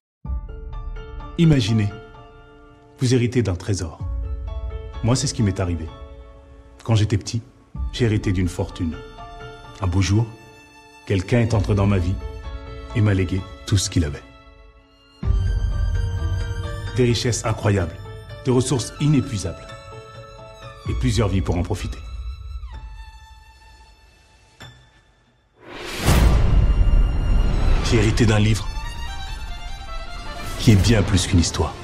Imaginez, 1.37 1.89
vous 2.99 3.13
héritez 3.13 3.43
d'un 3.43 3.55
trésor. 3.55 3.99
Moi, 5.03 5.17
c'est 5.17 5.27
ce 5.27 5.33
qui 5.33 5.43
m'est 5.43 5.59
arrivé. 5.59 5.85
Quand 6.85 6.95
j'étais 6.95 7.17
petit, 7.17 7.41
j'ai 7.91 8.05
hérité 8.05 8.31
d'une 8.31 8.47
fortune. 8.47 8.95
Un 9.81 9.87
beau 9.87 10.01
jour, 10.01 10.25
quelqu'un 11.05 11.41
est 11.41 11.53
entré 11.53 11.75
dans 11.75 11.87
ma 11.87 11.97
vie 11.97 12.15
et 12.95 13.01
m'a 13.01 13.13
légué 13.13 13.41
tout 13.67 13.75
ce 13.75 13.89
qu'il 13.89 14.05
avait. 14.05 14.23
Des 16.95 17.03
richesses 17.03 17.45
incroyables, 17.45 17.97
des 18.45 18.51
ressources 18.51 18.93
inépuisables 19.01 19.67
et 20.89 20.93
plusieurs 20.93 21.27
vies 21.27 21.41
pour 21.41 21.57
en 21.57 21.63
profiter. 21.63 21.97
J'ai 27.91 27.97
hérité 27.97 28.25
d'un 28.25 28.39
livre 28.39 28.65
qui 30.65 30.71
est 30.71 30.75
bien 30.75 31.03
plus 31.03 31.27
qu'une 31.27 31.41
histoire. 31.41 31.75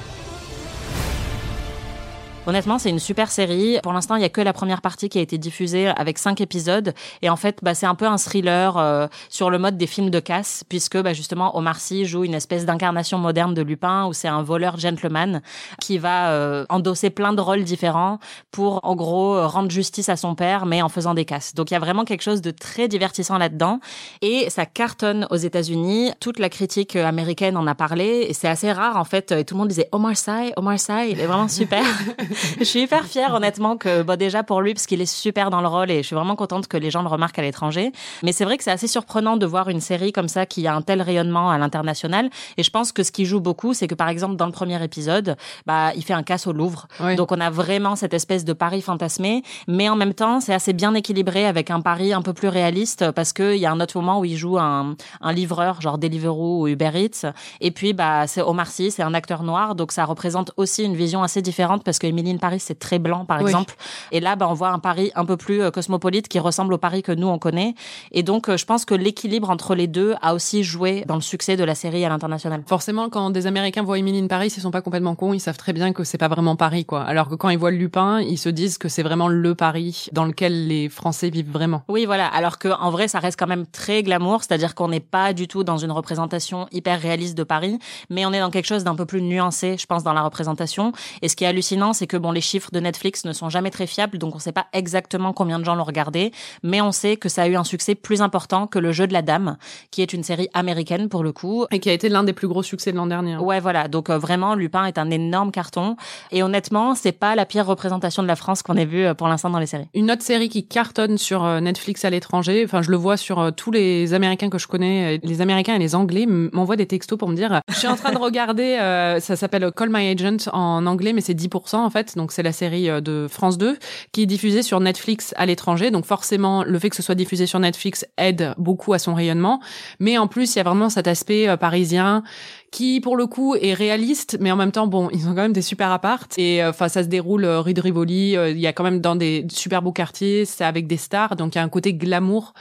Honnêtement, 2.44 2.80
c'est 2.80 2.90
une 2.90 2.98
super 2.98 3.30
série. 3.30 3.78
Pour 3.84 3.92
l'instant, 3.92 4.16
il 4.16 4.22
y 4.22 4.24
a 4.24 4.28
que 4.28 4.40
la 4.40 4.52
première 4.52 4.80
partie 4.80 5.08
qui 5.08 5.16
a 5.20 5.22
été 5.22 5.38
diffusée 5.38 5.86
avec 5.86 6.18
cinq 6.18 6.40
épisodes. 6.40 6.92
Et 7.22 7.30
en 7.30 7.36
fait, 7.36 7.58
bah, 7.62 7.72
c'est 7.72 7.86
un 7.86 7.94
peu 7.94 8.04
un 8.04 8.16
thriller 8.16 8.76
euh, 8.78 9.06
sur 9.28 9.48
le 9.48 9.60
mode 9.60 9.76
des 9.76 9.86
films 9.86 10.10
de 10.10 10.18
casse, 10.18 10.64
puisque 10.68 11.00
bah, 11.00 11.12
justement, 11.12 11.56
Omar 11.56 11.78
Sy 11.78 12.04
joue 12.04 12.24
une 12.24 12.34
espèce 12.34 12.66
d'incarnation 12.66 13.18
moderne 13.18 13.54
de 13.54 13.62
Lupin, 13.62 14.06
où 14.06 14.12
c'est 14.12 14.26
un 14.26 14.42
voleur 14.42 14.76
gentleman 14.76 15.40
qui 15.80 15.98
va 15.98 16.30
euh, 16.30 16.66
endosser 16.68 17.10
plein 17.10 17.32
de 17.32 17.40
rôles 17.40 17.62
différents 17.62 18.18
pour, 18.50 18.80
en 18.82 18.96
gros, 18.96 19.36
euh, 19.36 19.46
rendre 19.46 19.70
justice 19.70 20.08
à 20.08 20.16
son 20.16 20.34
père, 20.34 20.66
mais 20.66 20.82
en 20.82 20.88
faisant 20.88 21.14
des 21.14 21.24
casses. 21.24 21.54
Donc, 21.54 21.70
il 21.70 21.74
y 21.74 21.76
a 21.76 21.80
vraiment 21.80 22.04
quelque 22.04 22.22
chose 22.22 22.40
de 22.40 22.50
très 22.50 22.88
divertissant 22.88 23.38
là-dedans. 23.38 23.78
Et 24.20 24.50
ça 24.50 24.66
cartonne 24.66 25.28
aux 25.30 25.36
États-Unis. 25.36 26.10
Toute 26.18 26.40
la 26.40 26.48
critique 26.48 26.96
euh, 26.96 27.06
américaine 27.06 27.56
en 27.56 27.68
a 27.68 27.76
parlé. 27.76 28.26
Et 28.28 28.34
c'est 28.34 28.48
assez 28.48 28.72
rare, 28.72 28.96
en 28.96 29.04
fait. 29.04 29.30
Et 29.30 29.44
tout 29.44 29.54
le 29.54 29.60
monde 29.60 29.68
disait 29.68 29.88
Omar 29.92 30.16
Sy, 30.16 30.52
Omar 30.56 30.80
Sy, 30.80 31.10
il 31.10 31.20
est 31.20 31.26
vraiment 31.26 31.46
super. 31.46 31.84
je 32.58 32.64
suis 32.64 32.82
hyper 32.82 33.04
fière, 33.04 33.34
honnêtement, 33.34 33.76
que 33.76 34.02
bon, 34.02 34.18
déjà 34.18 34.42
pour 34.42 34.60
lui, 34.60 34.74
parce 34.74 34.86
qu'il 34.86 35.00
est 35.00 35.06
super 35.06 35.50
dans 35.50 35.60
le 35.60 35.68
rôle 35.68 35.90
et 35.90 35.98
je 35.98 36.06
suis 36.06 36.16
vraiment 36.16 36.36
contente 36.36 36.68
que 36.68 36.76
les 36.76 36.90
gens 36.90 37.02
le 37.02 37.08
remarquent 37.08 37.38
à 37.38 37.42
l'étranger. 37.42 37.92
Mais 38.22 38.32
c'est 38.32 38.44
vrai 38.44 38.58
que 38.58 38.64
c'est 38.64 38.70
assez 38.70 38.86
surprenant 38.86 39.36
de 39.36 39.46
voir 39.46 39.68
une 39.68 39.80
série 39.80 40.12
comme 40.12 40.28
ça 40.28 40.46
qui 40.46 40.66
a 40.66 40.74
un 40.74 40.82
tel 40.82 41.02
rayonnement 41.02 41.50
à 41.50 41.58
l'international. 41.58 42.30
Et 42.56 42.62
je 42.62 42.70
pense 42.70 42.92
que 42.92 43.02
ce 43.02 43.12
qui 43.12 43.24
joue 43.24 43.40
beaucoup, 43.40 43.74
c'est 43.74 43.88
que 43.88 43.94
par 43.94 44.08
exemple, 44.08 44.36
dans 44.36 44.46
le 44.46 44.52
premier 44.52 44.82
épisode, 44.82 45.36
bah, 45.66 45.92
il 45.96 46.04
fait 46.04 46.14
un 46.14 46.22
casse 46.22 46.46
au 46.46 46.52
Louvre. 46.52 46.86
Oui. 47.00 47.16
Donc 47.16 47.32
on 47.32 47.40
a 47.40 47.50
vraiment 47.50 47.96
cette 47.96 48.14
espèce 48.14 48.44
de 48.44 48.52
Paris 48.52 48.82
fantasmé. 48.82 49.42
Mais 49.68 49.88
en 49.88 49.96
même 49.96 50.14
temps, 50.14 50.40
c'est 50.40 50.54
assez 50.54 50.72
bien 50.72 50.94
équilibré 50.94 51.46
avec 51.46 51.70
un 51.70 51.80
Paris 51.80 52.12
un 52.12 52.22
peu 52.22 52.32
plus 52.32 52.48
réaliste 52.48 53.10
parce 53.12 53.32
qu'il 53.32 53.56
y 53.56 53.66
a 53.66 53.72
un 53.72 53.80
autre 53.80 53.98
moment 53.98 54.20
où 54.20 54.24
il 54.24 54.36
joue 54.36 54.58
un, 54.58 54.96
un 55.20 55.32
livreur, 55.32 55.80
genre 55.80 55.98
Deliveroo 55.98 56.62
ou 56.62 56.68
Uber 56.68 56.90
Eats. 56.94 57.32
Et 57.60 57.70
puis, 57.70 57.92
bah, 57.92 58.26
c'est 58.26 58.42
Omar 58.42 58.68
Sy, 58.68 58.90
c'est 58.90 59.02
un 59.02 59.14
acteur 59.14 59.42
noir. 59.42 59.74
Donc 59.74 59.92
ça 59.92 60.04
représente 60.04 60.52
aussi 60.56 60.84
une 60.84 60.96
vision 60.96 61.22
assez 61.22 61.42
différente 61.42 61.84
parce 61.84 61.98
que 61.98 62.06
Emily 62.22 62.36
in 62.36 62.38
Paris, 62.38 62.60
c'est 62.60 62.78
très 62.78 62.98
blanc, 63.00 63.24
par 63.24 63.38
Oui. 63.38 63.46
exemple. 63.50 63.74
Et 64.12 64.20
là, 64.20 64.36
bah, 64.36 64.46
on 64.48 64.54
voit 64.54 64.68
un 64.68 64.78
Paris 64.78 65.10
un 65.16 65.24
peu 65.24 65.36
plus 65.36 65.60
euh, 65.60 65.70
cosmopolite 65.70 66.28
qui 66.28 66.38
ressemble 66.38 66.72
au 66.74 66.78
Paris 66.78 67.02
que 67.02 67.10
nous, 67.12 67.26
on 67.26 67.38
connaît. 67.38 67.74
Et 68.12 68.22
donc, 68.22 68.48
euh, 68.48 68.56
je 68.56 68.64
pense 68.64 68.84
que 68.84 68.94
l'équilibre 68.94 69.50
entre 69.50 69.74
les 69.74 69.86
deux 69.88 70.14
a 70.22 70.34
aussi 70.34 70.62
joué 70.62 71.04
dans 71.06 71.16
le 71.16 71.20
succès 71.20 71.56
de 71.56 71.64
la 71.64 71.74
série 71.74 72.04
à 72.04 72.08
l'international. 72.08 72.62
Forcément, 72.66 73.08
quand 73.08 73.30
des 73.30 73.46
Américains 73.48 73.82
voient 73.82 73.98
Emily 73.98 74.20
in 74.20 74.28
Paris, 74.28 74.52
ils 74.56 74.60
sont 74.60 74.70
pas 74.70 74.82
complètement 74.82 75.14
cons, 75.16 75.32
ils 75.32 75.40
savent 75.40 75.56
très 75.56 75.72
bien 75.72 75.92
que 75.92 76.04
c'est 76.04 76.18
pas 76.18 76.28
vraiment 76.28 76.54
Paris, 76.56 76.84
quoi. 76.84 77.02
Alors 77.02 77.28
que 77.28 77.34
quand 77.34 77.48
ils 77.48 77.58
voient 77.58 77.70
Lupin, 77.72 78.20
ils 78.20 78.38
se 78.38 78.48
disent 78.48 78.78
que 78.78 78.88
c'est 78.88 79.02
vraiment 79.02 79.28
le 79.28 79.54
Paris 79.54 80.06
dans 80.12 80.24
lequel 80.24 80.68
les 80.68 80.88
Français 80.88 81.30
vivent 81.30 81.50
vraiment. 81.50 81.82
Oui, 81.88 82.04
voilà. 82.06 82.26
Alors 82.28 82.58
que 82.58 82.68
en 82.68 82.90
vrai, 82.90 83.08
ça 83.08 83.18
reste 83.18 83.38
quand 83.38 83.46
même 83.48 83.66
très 83.66 84.02
glamour, 84.02 84.42
c'est-à-dire 84.44 84.74
qu'on 84.74 84.88
n'est 84.88 85.00
pas 85.00 85.32
du 85.32 85.48
tout 85.48 85.64
dans 85.64 85.78
une 85.78 85.90
représentation 85.92 86.66
hyper 86.72 87.00
réaliste 87.00 87.36
de 87.36 87.42
Paris, 87.44 87.78
mais 88.10 88.24
on 88.26 88.32
est 88.32 88.40
dans 88.40 88.50
quelque 88.50 88.66
chose 88.66 88.84
d'un 88.84 88.94
peu 88.94 89.06
plus 89.06 89.22
nuancé, 89.22 89.76
je 89.78 89.86
pense, 89.86 90.02
dans 90.04 90.12
la 90.12 90.22
représentation. 90.22 90.92
Et 91.22 91.28
ce 91.28 91.36
qui 91.36 91.44
est 91.44 91.46
hallucinant, 91.46 91.92
c'est 91.92 92.06
que 92.06 92.11
bon, 92.16 92.32
les 92.32 92.40
chiffres 92.40 92.70
de 92.72 92.80
Netflix 92.80 93.24
ne 93.24 93.32
sont 93.32 93.48
jamais 93.48 93.70
très 93.70 93.86
fiables, 93.86 94.18
donc 94.18 94.34
on 94.34 94.38
sait 94.38 94.52
pas 94.52 94.66
exactement 94.72 95.32
combien 95.32 95.58
de 95.58 95.64
gens 95.64 95.74
l'ont 95.74 95.84
regardé, 95.84 96.32
mais 96.62 96.80
on 96.80 96.92
sait 96.92 97.16
que 97.16 97.28
ça 97.28 97.42
a 97.42 97.48
eu 97.48 97.56
un 97.56 97.64
succès 97.64 97.94
plus 97.94 98.22
important 98.22 98.66
que 98.66 98.78
Le 98.78 98.92
Jeu 98.92 99.06
de 99.06 99.12
la 99.12 99.22
Dame, 99.22 99.56
qui 99.90 100.02
est 100.02 100.12
une 100.12 100.22
série 100.22 100.48
américaine 100.54 101.08
pour 101.08 101.22
le 101.22 101.32
coup. 101.32 101.66
Et 101.70 101.80
qui 101.80 101.90
a 101.90 101.92
été 101.92 102.08
l'un 102.08 102.24
des 102.24 102.32
plus 102.32 102.48
gros 102.48 102.62
succès 102.62 102.92
de 102.92 102.96
l'an 102.96 103.06
dernier. 103.06 103.36
Ouais, 103.36 103.60
voilà. 103.60 103.88
Donc 103.88 104.10
euh, 104.10 104.18
vraiment, 104.18 104.54
Lupin 104.54 104.84
est 104.86 104.98
un 104.98 105.10
énorme 105.10 105.50
carton. 105.50 105.96
Et 106.30 106.42
honnêtement, 106.42 106.94
c'est 106.94 107.12
pas 107.12 107.34
la 107.34 107.46
pire 107.46 107.66
représentation 107.66 108.22
de 108.22 108.28
la 108.28 108.36
France 108.36 108.62
qu'on 108.62 108.76
ait 108.76 108.84
vue 108.84 109.04
euh, 109.04 109.14
pour 109.14 109.28
l'instant 109.28 109.50
dans 109.50 109.58
les 109.58 109.66
séries. 109.66 109.88
Une 109.94 110.10
autre 110.10 110.22
série 110.22 110.48
qui 110.48 110.66
cartonne 110.66 111.18
sur 111.18 111.44
euh, 111.44 111.60
Netflix 111.60 112.04
à 112.04 112.10
l'étranger, 112.10 112.62
enfin 112.64 112.82
je 112.82 112.90
le 112.90 112.96
vois 112.96 113.16
sur 113.16 113.52
tous 113.54 113.70
les 113.70 114.14
Américains 114.14 114.50
que 114.50 114.58
je 114.58 114.66
connais, 114.66 115.18
les 115.22 115.40
Américains 115.40 115.74
et 115.74 115.78
les 115.78 115.94
Anglais 115.94 116.26
m'envoient 116.26 116.76
des 116.76 116.86
textos 116.86 117.18
pour 117.18 117.28
me 117.28 117.34
dire 117.34 117.60
je 117.68 117.74
suis 117.74 117.88
en 117.88 117.96
train 117.96 118.12
de 118.12 118.18
regarder, 118.18 118.78
euh, 118.80 119.20
ça 119.20 119.36
s'appelle 119.36 119.70
Call 119.72 119.90
My 119.90 120.08
Agent 120.08 120.50
en 120.52 120.86
anglais, 120.86 121.12
mais 121.12 121.20
c'est 121.20 121.34
10% 121.34 121.76
en 121.76 121.90
fait, 121.90 122.01
donc 122.16 122.32
c'est 122.32 122.42
la 122.42 122.52
série 122.52 122.88
euh, 122.88 123.00
de 123.00 123.26
France 123.28 123.58
2 123.58 123.78
qui 124.12 124.22
est 124.22 124.26
diffusée 124.26 124.62
sur 124.62 124.80
Netflix 124.80 125.32
à 125.36 125.46
l'étranger, 125.46 125.90
donc 125.90 126.04
forcément 126.04 126.64
le 126.64 126.78
fait 126.78 126.90
que 126.90 126.96
ce 126.96 127.02
soit 127.02 127.14
diffusé 127.14 127.46
sur 127.46 127.58
Netflix 127.58 128.06
aide 128.18 128.54
beaucoup 128.58 128.92
à 128.92 128.98
son 128.98 129.14
rayonnement, 129.14 129.60
mais 129.98 130.18
en 130.18 130.26
plus 130.26 130.54
il 130.54 130.58
y 130.58 130.60
a 130.60 130.64
vraiment 130.64 130.90
cet 130.90 131.06
aspect 131.06 131.48
euh, 131.48 131.56
parisien 131.56 132.22
qui 132.72 133.00
pour 133.00 133.16
le 133.16 133.26
coup 133.26 133.54
est 133.54 133.74
réaliste 133.74 134.38
mais 134.40 134.50
en 134.50 134.56
même 134.56 134.72
temps 134.72 134.88
bon 134.88 135.08
ils 135.12 135.28
ont 135.28 135.34
quand 135.34 135.42
même 135.42 135.52
des 135.52 135.62
super 135.62 135.92
appartes. 135.92 136.36
Et 136.38 136.62
euh, 136.62 136.70
enfin 136.70 136.88
ça 136.88 137.04
se 137.04 137.08
déroule 137.08 137.44
euh, 137.44 137.60
rue 137.60 137.74
de 137.74 137.80
Rivoli. 137.80 138.36
Euh, 138.36 138.50
il 138.50 138.58
y 138.58 138.66
a 138.66 138.72
quand 138.72 138.82
même 138.82 139.00
dans 139.00 139.14
des 139.14 139.46
super 139.52 139.82
beaux 139.82 139.92
quartiers 139.92 140.44
c'est 140.44 140.64
avec 140.64 140.88
des 140.88 140.96
stars. 140.96 141.36
Donc 141.36 141.54
il 141.54 141.58
y 141.58 141.60
a 141.60 141.64
un 141.64 141.68
côté 141.68 141.94
glamour 141.94 142.54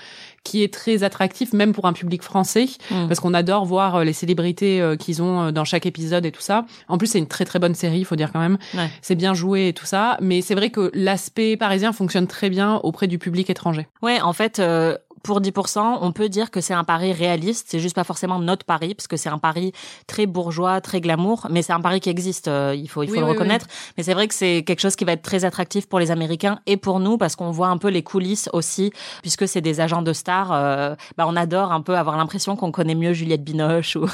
qui 0.43 0.63
est 0.63 0.73
très 0.73 1.03
attractif 1.03 1.53
même 1.53 1.71
pour 1.71 1.85
un 1.85 1.93
public 1.93 2.21
français 2.21 2.65
Mm. 2.91 3.07
parce 3.07 3.19
qu'on 3.19 3.33
adore 3.33 3.65
voir 3.65 4.03
les 4.03 4.11
célébrités 4.13 4.83
qu'ils 4.99 5.21
ont 5.21 5.51
dans 5.51 5.63
chaque 5.65 5.85
épisode 5.85 6.25
et 6.25 6.31
tout 6.31 6.41
ça. 6.41 6.65
En 6.87 6.97
plus 6.97 7.07
c'est 7.07 7.19
une 7.19 7.27
très 7.27 7.45
très 7.45 7.59
bonne 7.59 7.75
série 7.75 7.99
il 7.99 8.05
faut 8.05 8.15
dire 8.17 8.31
quand 8.33 8.39
même. 8.39 8.57
Ouais. 8.75 8.89
c'est 9.01 9.15
bien 9.15 9.33
joué 9.33 9.69
et 9.69 9.73
tout 9.73 9.85
ça. 9.85 10.17
Mais 10.19 10.41
c'est 10.41 10.55
vrai 10.55 10.69
que 10.69 10.91
l'aspect 10.93 11.55
parisien 11.57 11.93
fonctionne 11.93 12.27
très 12.27 12.49
bien 12.49 12.75
auprès 12.83 13.07
du 13.07 13.17
public 13.17 13.49
étranger. 13.49 13.87
Ouais, 14.01 14.19
en 14.21 14.33
fait, 14.33 14.59
euh, 14.59 14.97
pour 15.23 15.41
10%, 15.41 15.97
on 16.01 16.11
peut 16.11 16.29
dire 16.29 16.51
que 16.51 16.61
c'est 16.61 16.73
un 16.73 16.83
pari 16.83 17.13
réaliste. 17.13 17.67
C'est 17.69 17.79
juste 17.79 17.95
pas 17.95 18.03
forcément 18.03 18.39
notre 18.39 18.65
pari, 18.65 18.95
parce 18.95 19.07
que 19.07 19.17
c'est 19.17 19.29
un 19.29 19.37
pari 19.37 19.71
très 20.07 20.25
bourgeois, 20.25 20.81
très 20.81 21.01
glamour, 21.01 21.47
mais 21.49 21.61
c'est 21.61 21.73
un 21.73 21.81
pari 21.81 21.99
qui 21.99 22.09
existe. 22.09 22.47
euh, 22.47 22.73
il 22.75 22.87
faut, 22.89 23.03
il 23.03 23.07
faut 23.07 23.13
Oui, 23.13 23.19
le 23.19 23.25
oui, 23.25 23.31
reconnaître. 23.31 23.67
Mais 23.97 24.03
c'est 24.03 24.13
vrai 24.13 24.27
que 24.27 24.33
c'est 24.33 24.63
quelque 24.65 24.79
chose 24.79 24.95
qui 24.95 25.05
va 25.05 25.13
être 25.13 25.21
très 25.21 25.45
attractif 25.45 25.87
pour 25.87 25.99
les 25.99 26.11
Américains 26.11 26.59
et 26.65 26.77
pour 26.77 26.99
nous, 26.99 27.17
parce 27.17 27.35
qu'on 27.35 27.51
voit 27.51 27.67
un 27.67 27.77
peu 27.77 27.89
les 27.89 28.03
coulisses 28.03 28.49
aussi, 28.53 28.91
puisque 29.21 29.47
c'est 29.47 29.61
des 29.61 29.79
agents 29.81 30.01
de 30.01 30.13
stars. 30.13 30.51
euh, 30.51 30.95
bah, 31.17 31.25
on 31.27 31.35
adore 31.35 31.71
un 31.71 31.81
peu 31.81 31.97
avoir 31.97 32.17
l'impression 32.17 32.55
qu'on 32.55 32.71
connaît 32.71 32.95
mieux 32.95 33.13
Juliette 33.13 33.43
Binoche 33.43 33.95
ou 33.95 34.07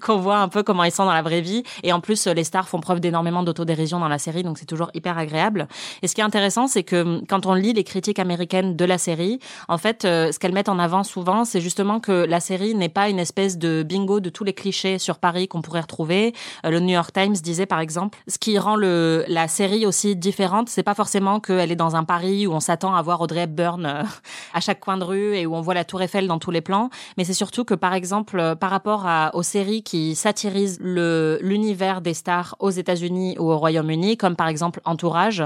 qu'on 0.00 0.16
voit 0.18 0.38
un 0.38 0.48
peu 0.48 0.62
comment 0.62 0.84
ils 0.84 0.92
sont 0.92 1.04
dans 1.04 1.12
la 1.12 1.22
vraie 1.22 1.40
vie. 1.40 1.62
Et 1.82 1.92
en 1.92 2.00
plus, 2.00 2.26
les 2.26 2.44
stars 2.44 2.68
font 2.68 2.80
preuve 2.80 3.00
d'énormément 3.00 3.42
d'autodérision 3.42 3.98
dans 4.00 4.08
la 4.08 4.18
série, 4.18 4.42
donc 4.42 4.58
c'est 4.58 4.66
toujours 4.66 4.90
hyper 4.94 5.18
agréable. 5.18 5.68
Et 6.02 6.08
ce 6.08 6.14
qui 6.14 6.20
est 6.20 6.24
intéressant, 6.24 6.66
c'est 6.66 6.82
que 6.82 7.02
hum, 7.02 7.22
quand 7.28 7.46
on 7.46 7.54
lit 7.54 7.72
les 7.72 7.84
critiques 7.84 8.18
américaines 8.18 8.76
de 8.76 8.84
la 8.84 8.98
série, 8.98 9.38
en 9.68 9.78
fait, 9.78 10.04
euh, 10.04 10.32
qu'elles 10.40 10.52
mettent 10.52 10.68
en 10.68 10.78
avant 10.78 11.04
souvent, 11.04 11.44
c'est 11.44 11.60
justement 11.60 12.00
que 12.00 12.24
la 12.24 12.40
série 12.40 12.74
n'est 12.74 12.88
pas 12.88 13.08
une 13.08 13.18
espèce 13.18 13.58
de 13.58 13.84
bingo 13.84 14.18
de 14.18 14.30
tous 14.30 14.42
les 14.42 14.52
clichés 14.52 14.98
sur 14.98 15.18
Paris 15.18 15.46
qu'on 15.46 15.62
pourrait 15.62 15.82
retrouver. 15.82 16.34
Euh, 16.64 16.70
le 16.70 16.80
New 16.80 16.94
York 16.94 17.12
Times 17.12 17.34
disait 17.34 17.66
par 17.66 17.78
exemple, 17.78 18.18
ce 18.26 18.38
qui 18.38 18.58
rend 18.58 18.74
le 18.74 19.24
la 19.28 19.46
série 19.46 19.86
aussi 19.86 20.16
différente, 20.16 20.68
c'est 20.68 20.82
pas 20.82 20.94
forcément 20.94 21.38
qu'elle 21.40 21.70
est 21.70 21.76
dans 21.76 21.94
un 21.94 22.04
Paris 22.04 22.46
où 22.46 22.52
on 22.52 22.60
s'attend 22.60 22.94
à 22.94 23.02
voir 23.02 23.20
Audrey 23.20 23.42
Hepburn 23.42 23.86
euh, 23.86 24.02
à 24.54 24.60
chaque 24.60 24.80
coin 24.80 24.96
de 24.96 25.04
rue 25.04 25.36
et 25.36 25.46
où 25.46 25.54
on 25.54 25.60
voit 25.60 25.74
la 25.74 25.84
Tour 25.84 26.02
Eiffel 26.02 26.26
dans 26.26 26.38
tous 26.38 26.50
les 26.50 26.62
plans, 26.62 26.90
mais 27.16 27.24
c'est 27.24 27.34
surtout 27.34 27.64
que 27.64 27.74
par 27.74 27.94
exemple, 27.94 28.38
euh, 28.38 28.54
par 28.54 28.70
rapport 28.70 29.06
à, 29.06 29.30
aux 29.34 29.42
séries 29.42 29.82
qui 29.82 30.14
satirisent 30.14 30.78
l'univers 30.80 32.00
des 32.00 32.14
stars 32.14 32.56
aux 32.58 32.70
États-Unis 32.70 33.36
ou 33.38 33.50
au 33.50 33.58
Royaume-Uni, 33.58 34.16
comme 34.16 34.36
par 34.36 34.48
exemple 34.48 34.80
Entourage, 34.84 35.44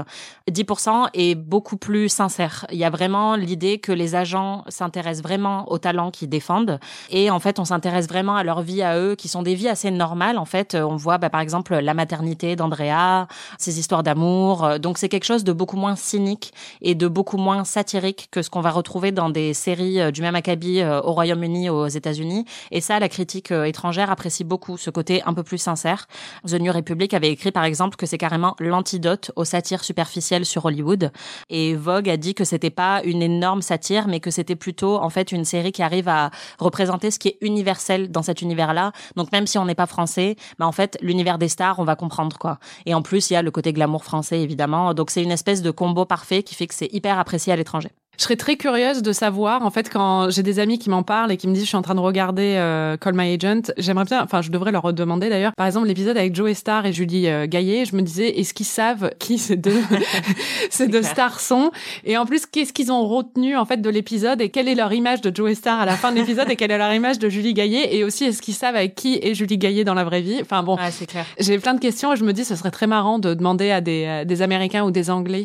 10% 0.49 1.09
est 1.13 1.35
beaucoup 1.35 1.77
plus 1.77 2.09
sincère. 2.09 2.65
Il 2.71 2.77
y 2.77 2.85
a 2.85 2.89
vraiment 2.89 3.35
l'idée 3.35 3.79
que 3.79 3.91
les 3.91 4.15
agents 4.15 4.63
s'intéressent 4.85 5.23
vraiment 5.23 5.71
aux 5.71 5.77
talents 5.77 6.11
qu'ils 6.11 6.29
défendent 6.29 6.79
et 7.09 7.31
en 7.31 7.39
fait 7.39 7.59
on 7.59 7.65
s'intéresse 7.65 8.07
vraiment 8.07 8.35
à 8.35 8.43
leur 8.43 8.61
vie 8.61 8.81
à 8.83 8.99
eux 8.99 9.15
qui 9.15 9.27
sont 9.27 9.41
des 9.41 9.55
vies 9.55 9.67
assez 9.67 9.89
normales 9.91 10.37
en 10.37 10.45
fait. 10.45 10.75
On 10.75 10.95
voit 10.95 11.17
bah, 11.17 11.29
par 11.29 11.41
exemple 11.41 11.75
la 11.75 11.93
maternité 11.93 12.55
d'Andrea, 12.55 13.27
ses 13.57 13.79
histoires 13.79 14.03
d'amour. 14.03 14.79
Donc 14.79 14.97
c'est 14.97 15.09
quelque 15.09 15.25
chose 15.25 15.43
de 15.43 15.53
beaucoup 15.53 15.77
moins 15.77 15.95
cynique 15.95 16.53
et 16.81 16.95
de 16.95 17.07
beaucoup 17.07 17.37
moins 17.37 17.63
satirique 17.63 18.27
que 18.31 18.41
ce 18.41 18.49
qu'on 18.49 18.61
va 18.61 18.71
retrouver 18.71 19.11
dans 19.11 19.29
des 19.29 19.53
séries 19.53 19.99
euh, 19.99 20.11
du 20.11 20.21
même 20.21 20.35
acabit 20.35 20.81
euh, 20.81 21.01
au 21.01 21.13
Royaume-Uni 21.13 21.69
aux 21.69 21.87
États-Unis. 21.87 22.45
Et 22.71 22.81
ça, 22.81 22.99
la 22.99 23.09
critique 23.09 23.51
euh, 23.51 23.63
étrangère 23.63 24.11
apprécie 24.11 24.43
beaucoup 24.43 24.77
ce 24.77 24.89
côté 24.89 25.21
un 25.25 25.33
peu 25.33 25.43
plus 25.43 25.57
sincère. 25.57 26.07
The 26.47 26.59
New 26.59 26.71
Republic 26.71 27.13
avait 27.13 27.29
écrit 27.29 27.51
par 27.51 27.63
exemple 27.63 27.95
que 27.95 28.05
c'est 28.05 28.17
carrément 28.17 28.55
l'antidote 28.59 29.31
aux 29.35 29.45
satires 29.45 29.83
superficielles 29.83 30.45
sur 30.45 30.65
Hollywood. 30.65 31.11
Et 31.49 31.75
Vogue 31.75 32.09
a 32.09 32.17
dit 32.17 32.35
que 32.35 32.43
c'était 32.43 32.69
pas 32.69 33.01
une 33.03 33.21
énorme 33.21 33.61
satire, 33.61 34.07
mais 34.07 34.19
que 34.19 34.31
c'était 34.31 34.55
plutôt 34.55 34.74
en 34.83 35.09
fait 35.09 35.31
une 35.31 35.45
série 35.45 35.71
qui 35.71 35.81
arrive 35.81 36.09
à 36.09 36.31
représenter 36.59 37.11
ce 37.11 37.19
qui 37.19 37.29
est 37.29 37.37
universel 37.41 38.11
dans 38.11 38.21
cet 38.21 38.41
univers-là. 38.41 38.91
Donc 39.15 39.31
même 39.31 39.47
si 39.47 39.57
on 39.57 39.65
n'est 39.65 39.75
pas 39.75 39.85
français, 39.85 40.35
bah 40.59 40.67
en 40.67 40.71
fait 40.71 40.97
l'univers 41.01 41.37
des 41.37 41.49
stars, 41.49 41.79
on 41.79 41.83
va 41.83 41.95
comprendre 41.95 42.37
quoi. 42.37 42.59
Et 42.85 42.93
en 42.93 43.01
plus, 43.01 43.29
il 43.29 43.33
y 43.33 43.35
a 43.35 43.41
le 43.41 43.51
côté 43.51 43.73
glamour 43.73 44.03
français 44.03 44.41
évidemment. 44.41 44.93
Donc 44.93 45.09
c'est 45.09 45.23
une 45.23 45.31
espèce 45.31 45.61
de 45.61 45.71
combo 45.71 46.05
parfait 46.05 46.43
qui 46.43 46.55
fait 46.55 46.67
que 46.67 46.75
c'est 46.75 46.93
hyper 46.93 47.19
apprécié 47.19 47.53
à 47.53 47.55
l'étranger. 47.55 47.89
Je 48.17 48.23
serais 48.23 48.35
très 48.35 48.55
curieuse 48.55 49.01
de 49.01 49.11
savoir, 49.11 49.63
en 49.63 49.71
fait, 49.71 49.89
quand 49.89 50.29
j'ai 50.29 50.43
des 50.43 50.59
amis 50.59 50.79
qui 50.79 50.89
m'en 50.89 51.03
parlent 51.03 51.31
et 51.31 51.37
qui 51.37 51.47
me 51.47 51.53
disent 51.53 51.63
je 51.63 51.69
suis 51.69 51.77
en 51.77 51.81
train 51.81 51.95
de 51.95 51.99
regarder 51.99 52.55
euh, 52.57 52.97
Call 52.97 53.13
My 53.15 53.33
Agent, 53.33 53.71
j'aimerais 53.77 54.05
bien, 54.05 54.23
enfin 54.23 54.41
je 54.41 54.51
devrais 54.51 54.71
leur 54.71 54.93
demander 54.93 55.29
d'ailleurs, 55.29 55.53
par 55.55 55.67
exemple 55.67 55.87
l'épisode 55.87 56.17
avec 56.17 56.35
Joe 56.35 56.53
Star 56.53 56.85
et 56.85 56.93
Julie 56.93 57.27
euh, 57.27 57.47
Gaillet, 57.47 57.85
je 57.85 57.95
me 57.95 58.01
disais 58.01 58.39
est-ce 58.39 58.53
qu'ils 58.53 58.65
savent 58.65 59.11
qui 59.19 59.37
ces 59.37 59.55
deux, 59.55 59.81
ces 60.69 60.87
deux 60.87 60.99
clair. 60.99 61.11
stars 61.11 61.39
sont? 61.39 61.71
Et 62.03 62.17
en 62.17 62.25
plus, 62.25 62.45
qu'est-ce 62.45 62.73
qu'ils 62.73 62.91
ont 62.91 63.07
retenu 63.07 63.57
en 63.57 63.65
fait 63.65 63.81
de 63.81 63.89
l'épisode 63.89 64.41
et 64.41 64.49
quelle 64.49 64.67
est 64.67 64.75
leur 64.75 64.93
image 64.93 65.21
de 65.21 65.35
Joe 65.35 65.53
Star 65.53 65.79
à 65.79 65.85
la 65.85 65.95
fin 65.95 66.11
de 66.11 66.17
l'épisode 66.17 66.49
et 66.49 66.55
quelle 66.55 66.71
est 66.71 66.77
leur 66.77 66.93
image 66.93 67.19
de 67.19 67.29
Julie 67.29 67.53
Gaillet? 67.53 67.95
Et 67.95 68.03
aussi, 68.03 68.25
est-ce 68.25 68.41
qu'ils 68.41 68.53
savent 68.53 68.75
avec 68.75 68.95
qui 68.95 69.19
est 69.21 69.33
Julie 69.33 69.57
Gaillet 69.57 69.83
dans 69.83 69.93
la 69.93 70.03
vraie 70.03 70.21
vie? 70.21 70.39
Enfin 70.41 70.63
bon, 70.63 70.77
j'ai 71.39 71.59
plein 71.59 71.73
de 71.73 71.79
questions 71.79 72.13
et 72.13 72.15
je 72.15 72.23
me 72.23 72.33
dis 72.33 72.45
ce 72.45 72.55
serait 72.55 72.71
très 72.71 72.87
marrant 72.87 73.19
de 73.19 73.33
demander 73.33 73.71
à 73.71 73.81
des, 73.81 74.05
euh, 74.07 74.25
des 74.25 74.41
Américains 74.41 74.83
ou 74.83 74.91
des 74.91 75.09
Anglais 75.09 75.43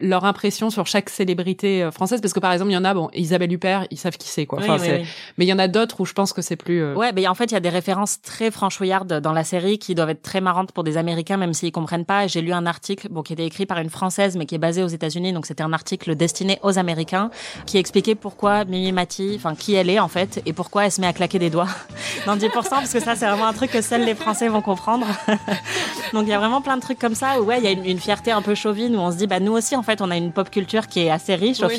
leur 0.00 0.24
impression 0.24 0.70
sur 0.70 0.86
chaque 0.86 1.10
célébrité 1.10 1.82
euh, 1.82 1.90
française 2.08 2.20
parce 2.22 2.32
que 2.32 2.40
par 2.40 2.52
exemple 2.52 2.70
il 2.70 2.74
y 2.74 2.78
en 2.78 2.84
a 2.84 2.94
bon 2.94 3.08
Isabelle 3.14 3.52
Huppert 3.52 3.86
ils 3.90 3.98
savent 3.98 4.16
qui 4.16 4.28
c'est 4.28 4.46
quoi. 4.46 4.58
Oui, 4.60 4.64
Enfin, 4.64 4.78
oui, 4.80 4.86
c'est- 4.86 5.00
oui. 5.02 5.06
Mais 5.36 5.44
il 5.44 5.48
y 5.48 5.52
en 5.52 5.58
a 5.58 5.68
d'autres 5.68 6.00
où 6.00 6.06
je 6.06 6.12
pense 6.14 6.32
que 6.32 6.42
c'est 6.42 6.56
plus. 6.56 6.82
euh, 6.82 6.94
Ouais, 6.94 7.12
mais 7.12 7.26
en 7.28 7.34
fait, 7.34 7.44
il 7.46 7.52
y 7.52 7.56
a 7.56 7.60
des 7.60 7.68
références 7.68 8.20
très 8.22 8.50
franchouillardes 8.50 9.20
dans 9.20 9.32
la 9.32 9.44
série 9.44 9.78
qui 9.78 9.94
doivent 9.94 10.10
être 10.10 10.22
très 10.22 10.40
marrantes 10.40 10.72
pour 10.72 10.84
des 10.84 10.96
Américains, 10.96 11.36
même 11.36 11.52
s'ils 11.54 11.70
comprennent 11.72 12.04
pas. 12.04 12.26
J'ai 12.26 12.40
lu 12.40 12.52
un 12.52 12.66
article, 12.66 13.08
bon, 13.10 13.22
qui 13.22 13.32
était 13.34 13.44
écrit 13.46 13.66
par 13.66 13.78
une 13.78 13.90
Française, 13.90 14.36
mais 14.36 14.46
qui 14.46 14.54
est 14.54 14.58
basé 14.58 14.82
aux 14.82 14.88
États-Unis, 14.88 15.32
donc 15.32 15.46
c'était 15.46 15.62
un 15.62 15.72
article 15.72 16.14
destiné 16.16 16.58
aux 16.62 16.78
Américains, 16.78 17.30
qui 17.66 17.78
expliquait 17.78 18.14
pourquoi 18.14 18.64
Mimi 18.64 18.92
Mati, 18.92 19.34
enfin, 19.36 19.54
qui 19.54 19.74
elle 19.74 19.90
est, 19.90 19.98
en 20.00 20.08
fait, 20.08 20.42
et 20.46 20.52
pourquoi 20.52 20.86
elle 20.86 20.92
se 20.92 21.00
met 21.00 21.06
à 21.06 21.12
claquer 21.12 21.38
des 21.38 21.50
doigts 21.50 21.68
dans 22.26 22.36
10%, 22.36 22.50
parce 22.70 22.92
que 22.92 23.00
ça, 23.00 23.14
c'est 23.16 23.26
vraiment 23.26 23.46
un 23.46 23.52
truc 23.52 23.70
que 23.70 23.80
seuls 23.82 24.04
les 24.04 24.14
Français 24.14 24.48
vont 24.48 24.62
comprendre. 24.62 25.06
donc, 26.12 26.22
il 26.24 26.28
y 26.28 26.32
a 26.32 26.38
vraiment 26.38 26.60
plein 26.60 26.76
de 26.76 26.82
trucs 26.82 26.98
comme 26.98 27.14
ça 27.14 27.40
où, 27.40 27.44
ouais, 27.44 27.58
il 27.58 27.64
y 27.64 27.68
a 27.68 27.70
une, 27.70 27.84
une 27.84 27.98
fierté 28.00 28.32
un 28.32 28.42
peu 28.42 28.54
chauvine 28.54 28.96
où 28.96 29.00
on 29.00 29.10
se 29.12 29.16
dit, 29.16 29.26
bah, 29.26 29.40
nous 29.40 29.52
aussi, 29.52 29.76
en 29.76 29.82
fait, 29.82 30.00
on 30.02 30.10
a 30.10 30.16
une 30.16 30.32
pop 30.32 30.50
culture 30.50 30.86
qui 30.86 31.00
est 31.00 31.10
assez 31.10 31.34
riche 31.34 31.60
au 31.62 31.66
Oui. 31.66 31.76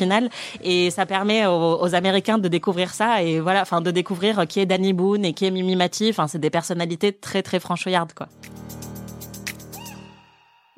Et 0.64 0.90
ça 0.92 1.06
permet 1.06 1.46
aux, 1.46 1.96
Américains 1.96 2.38
de 2.38 2.48
découvrir 2.48 2.94
ça, 2.94 3.24
et 3.24 3.40
voilà, 3.40 3.62
enfin, 3.62 3.82
de 3.82 3.92
découvrir 3.92 4.48
qui 4.48 4.60
est 4.60 4.66
Danny 4.66 4.94
Boone 4.94 5.26
et 5.26 5.34
qui 5.34 5.46
est 5.46 5.52
Mimi 5.52 5.76
Mati, 5.76 6.10
enfin, 6.10 6.28
c'est 6.28 6.40
des 6.40 6.50
personnalités 6.50 7.14
très, 7.14 7.42
très 7.42 7.60
franchouillardes, 7.60 8.14
quoi. 8.14 8.28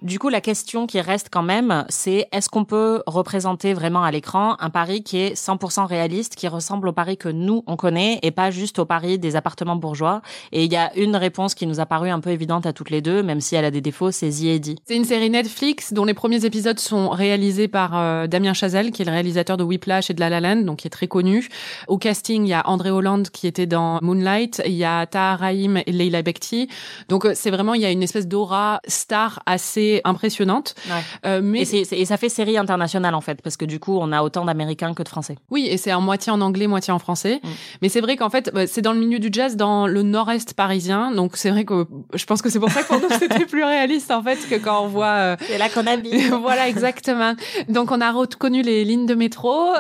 Du 0.02 0.18
coup, 0.18 0.30
la 0.30 0.42
question 0.42 0.88
qui 0.88 1.00
reste 1.00 1.28
quand 1.32 1.44
même, 1.44 1.86
c'est 1.90 2.28
est-ce 2.32 2.50
qu'on 2.50 2.66
peut 2.66 3.04
représenter 3.06 3.76
vraiment 3.76 4.04
à 4.04 4.10
l'écran 4.10 4.56
un 4.60 4.72
Paris 4.72 5.04
qui 5.04 5.18
est 5.18 5.36
100% 5.36 5.86
réaliste, 5.86 6.36
qui 6.36 6.48
ressemble 6.48 6.88
au 6.88 6.92
Paris 6.92 7.18
que 7.18 7.30
nous, 7.30 7.64
on 7.68 7.76
connaît, 7.76 8.18
et 8.24 8.32
pas 8.32 8.50
juste 8.50 8.80
au 8.80 8.86
Paris 8.86 9.20
des 9.20 9.36
appartements 9.36 9.76
bourgeois? 9.76 10.24
Et 10.52 10.64
il 10.64 10.72
y 10.72 10.76
a 10.76 10.92
une 10.98 11.16
réponse 11.16 11.54
qui 11.54 11.68
nous 11.68 11.80
a 11.80 11.86
paru 11.86 12.10
un 12.10 12.20
peu 12.20 12.32
évidente 12.32 12.66
à 12.66 12.74
toutes 12.74 12.90
les 12.90 13.02
deux, 13.02 13.22
même 13.22 13.42
si 13.42 13.56
elle 13.56 13.64
a 13.64 13.70
des 13.70 13.82
défauts, 13.82 14.10
c'est 14.10 14.32
The. 14.32 14.76
C'est 14.88 14.96
une 14.96 15.06
série 15.06 15.30
Netflix 15.30 15.94
dont 15.94 16.06
les 16.06 16.16
premiers 16.16 16.46
épisodes 16.46 16.80
sont 16.80 17.10
réalisés 17.10 17.68
par 17.68 17.96
euh, 17.96 18.26
Damien 18.26 18.54
Chazelle, 18.54 18.90
qui 18.90 19.04
est 19.04 19.06
le 19.06 19.12
réalisateur 19.12 19.56
de 19.56 19.64
Whiplash 19.64 20.10
et 20.10 20.16
de 20.16 20.20
La 20.20 20.30
La 20.30 20.40
Land, 20.40 20.64
donc 20.64 20.80
qui 20.80 20.88
est 20.88 20.92
très 20.92 21.08
connu. 21.08 21.48
Au 21.88 22.00
casting, 22.00 22.44
il 22.44 22.50
y 22.50 22.54
a 22.54 22.68
André 22.68 22.90
Holland 22.90 23.30
qui 23.30 23.46
était 23.46 23.68
dans 23.68 24.00
Moonlight, 24.02 24.64
il 24.66 24.74
y 24.74 24.84
a 24.84 25.06
Tahar 25.06 25.42
Rahim 25.42 25.78
et 25.86 25.92
Leila 25.92 26.24
Bekti. 26.24 26.70
Donc 27.08 27.26
euh, 27.26 27.34
c'est 27.36 27.52
vraiment 27.52 27.76
il 27.76 27.82
y 27.82 27.86
a 27.86 27.92
une 27.92 28.02
espèce 28.02 28.28
d'aura 28.28 28.80
star 28.88 29.44
assez 29.46 29.91
impressionnante. 30.06 30.76
Ouais. 30.88 31.04
Euh, 31.26 31.42
mais 31.44 31.62
Et, 31.62 32.06
ça 32.06 32.18
fait 32.18 32.30
série 32.30 32.58
internationale 32.58 33.16
en 33.16 33.22
fait, 33.22 33.42
parce 33.42 33.58
que 33.58 33.66
du 33.66 33.80
coup, 33.80 33.98
on 34.00 34.12
a 34.12 34.22
autant 34.22 34.46
d'Américains 34.46 34.94
que 34.94 35.04
de 35.04 35.10
Français. 35.10 35.36
Oui, 35.50 35.68
et 35.70 35.78
c'est 35.78 35.94
en 35.94 36.02
moitié 36.02 36.32
en 36.32 36.40
anglais, 36.40 36.68
moitié 36.68 36.94
en 36.94 37.00
français. 37.00 37.40
Mm. 37.44 37.48
Mais 37.82 37.90
c'est 37.90 38.02
vrai 38.02 38.16
qu'en 38.18 38.30
fait, 38.30 38.52
bah, 38.54 38.68
c'est 38.68 38.82
dans 38.82 38.94
le 38.94 39.00
milieu 39.00 39.20
du 39.20 39.30
jazz, 39.32 39.56
dans 39.56 39.88
le 39.88 40.04
nord-est 40.04 40.54
parisien. 40.54 41.12
Donc 41.12 41.38
c'est 41.38 41.50
vrai 41.50 41.66
que 41.66 41.86
je 42.14 42.26
pense 42.26 42.42
que 42.42 42.50
c'est 42.50 42.60
pour 42.60 42.70
ça 42.70 42.84
que 42.84 42.88
pour 42.88 43.00
nous, 43.02 43.10
c'était 43.20 43.46
plus 43.46 43.64
réaliste 43.64 44.12
en 44.12 44.24
fait 44.24 44.38
que 44.50 44.56
quand 44.56 44.84
on 44.84 44.88
voit. 44.88 45.06
euh, 45.08 45.36
C'est 45.48 45.58
là 45.58 45.70
qu'on 45.70 45.88
habite. 45.88 46.30
voilà, 46.42 46.68
exactement. 46.70 47.34
Donc 47.70 47.92
on 47.92 48.02
a 48.02 48.12
reconnu 48.12 48.62
les 48.62 48.86
lignes 48.86 49.06
de 49.06 49.16
métro. 49.16 49.74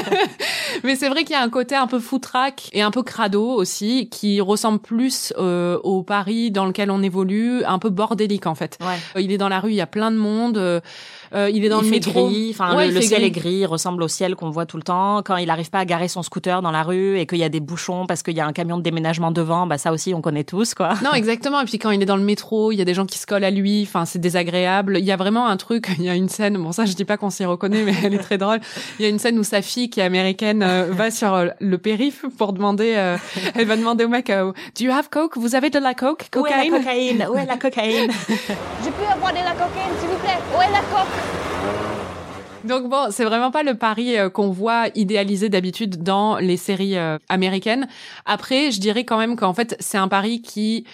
Mais 0.84 0.96
c'est 0.96 1.08
vrai 1.08 1.24
qu'il 1.24 1.32
y 1.32 1.38
a 1.38 1.42
un 1.42 1.50
côté 1.50 1.74
un 1.74 1.86
peu 1.86 1.98
foutraque 1.98 2.68
et 2.72 2.82
un 2.82 2.90
peu 2.90 3.02
crado 3.02 3.44
aussi, 3.50 4.08
qui 4.08 4.40
ressemble 4.40 4.78
plus 4.78 5.32
euh, 5.38 5.78
au 5.82 6.02
Paris 6.02 6.50
dans 6.50 6.66
lequel 6.66 6.90
on 6.90 7.02
évolue, 7.02 7.64
un 7.64 7.78
peu 7.78 7.90
bordélique 7.90 8.46
en 8.46 8.54
fait. 8.54 8.78
Ouais. 8.80 9.22
Il 9.22 9.32
est 9.32 9.38
dans 9.40 9.48
la 9.48 9.58
rue, 9.60 9.70
il 9.70 9.76
y 9.76 9.80
a 9.80 9.86
plein 9.86 10.10
de 10.12 10.16
monde. 10.16 10.56
euh, 10.58 10.80
euh, 11.32 11.48
il 11.48 11.64
est 11.64 11.68
dans 11.68 11.78
il 11.80 11.84
le 11.84 11.88
fait 11.90 11.96
métro. 12.06 12.26
gris, 12.28 12.50
enfin 12.52 12.76
Ouais, 12.76 12.84
le, 12.86 12.90
il 12.90 12.94
le 12.94 13.00
fait 13.00 13.06
ciel 13.06 13.20
gris. 13.20 13.26
est 13.28 13.30
gris, 13.30 13.54
il 13.60 13.66
ressemble 13.66 14.02
au 14.02 14.08
ciel 14.08 14.34
qu'on 14.34 14.50
voit 14.50 14.66
tout 14.66 14.76
le 14.76 14.82
temps. 14.82 15.22
Quand 15.24 15.36
il 15.36 15.46
n'arrive 15.46 15.70
pas 15.70 15.78
à 15.78 15.84
garer 15.84 16.08
son 16.08 16.22
scooter 16.24 16.60
dans 16.60 16.72
la 16.72 16.82
rue 16.82 17.18
et 17.18 17.26
qu'il 17.26 17.38
y 17.38 17.44
a 17.44 17.48
des 17.48 17.60
bouchons 17.60 18.06
parce 18.06 18.22
qu'il 18.24 18.36
y 18.36 18.40
a 18.40 18.46
un 18.46 18.52
camion 18.52 18.76
de 18.78 18.82
déménagement 18.82 19.30
devant, 19.30 19.66
bah 19.68 19.78
ça 19.78 19.92
aussi 19.92 20.12
on 20.12 20.20
connaît 20.22 20.42
tous 20.44 20.74
quoi. 20.74 20.94
Non, 21.04 21.12
exactement. 21.12 21.60
Et 21.60 21.64
puis 21.66 21.78
quand 21.78 21.90
il 21.92 22.02
est 22.02 22.06
dans 22.06 22.16
le 22.16 22.24
métro, 22.24 22.72
il 22.72 22.76
y 22.76 22.82
a 22.82 22.84
des 22.84 22.94
gens 22.94 23.06
qui 23.06 23.16
se 23.18 23.26
collent 23.26 23.44
à 23.44 23.50
lui. 23.52 23.82
Enfin, 23.86 24.04
c'est 24.06 24.18
désagréable. 24.18 24.96
Il 24.98 25.04
y 25.04 25.12
a 25.12 25.16
vraiment 25.16 25.46
un 25.46 25.56
truc. 25.56 25.88
Il 25.98 26.04
y 26.04 26.08
a 26.08 26.14
une 26.16 26.28
scène. 26.28 26.56
Bon, 26.56 26.72
ça, 26.72 26.84
je 26.84 26.94
dis 26.94 27.04
pas 27.04 27.16
qu'on 27.16 27.30
s'y 27.30 27.44
reconnaît, 27.44 27.82
mais 27.84 27.94
elle 28.04 28.14
est 28.14 28.18
très 28.18 28.38
drôle. 28.38 28.58
Il 28.98 29.02
y 29.04 29.06
a 29.06 29.08
une 29.08 29.18
scène 29.20 29.38
où 29.38 29.44
sa 29.44 29.62
fille, 29.62 29.88
qui 29.88 30.00
est 30.00 30.04
américaine, 30.04 30.62
euh, 30.64 30.88
va 30.90 31.10
sur 31.12 31.32
euh, 31.34 31.46
le 31.60 31.78
périph 31.78 32.24
pour 32.38 32.52
demander. 32.52 32.94
euh, 32.96 33.16
elle 33.54 33.66
va 33.66 33.76
demander 33.76 34.04
au 34.04 34.08
mec, 34.08 34.30
euh, 34.30 34.50
"Do 34.76 34.84
you 34.84 34.90
have 34.90 35.08
coke? 35.10 35.36
Vous 35.36 35.54
avez 35.54 35.70
de 35.70 35.78
la 35.78 35.94
coke? 35.94 36.26
Où 36.34 36.46
est 36.46 36.50
Cocaine 36.50 36.72
la 36.72 36.78
cocaïne 36.78 37.26
Où 37.32 37.36
est 37.38 37.46
la 37.46 37.56
cocaïne 37.56 38.10
Je 38.28 38.88
peux 38.90 39.06
avoir 39.12 39.29
la 39.38 39.52
cocaïne, 39.52 39.94
s'il 40.00 40.08
vous 40.08 40.16
plaît 40.16 40.38
Où 40.56 40.60
est 40.60 40.72
la 40.72 40.80
coque? 40.80 42.64
Donc 42.64 42.90
bon, 42.90 43.06
c'est 43.10 43.24
vraiment 43.24 43.50
pas 43.50 43.62
le 43.62 43.74
Paris 43.74 44.18
euh, 44.18 44.28
qu'on 44.28 44.50
voit 44.50 44.88
idéalisé 44.94 45.48
d'habitude 45.48 46.02
dans 46.02 46.36
les 46.36 46.56
séries 46.56 46.98
euh, 46.98 47.16
américaines. 47.28 47.88
Après, 48.26 48.70
je 48.70 48.80
dirais 48.80 49.04
quand 49.04 49.16
même 49.16 49.36
qu'en 49.36 49.54
fait, 49.54 49.76
c'est 49.80 49.96
un 49.96 50.08
Paris 50.08 50.42
qui 50.42 50.84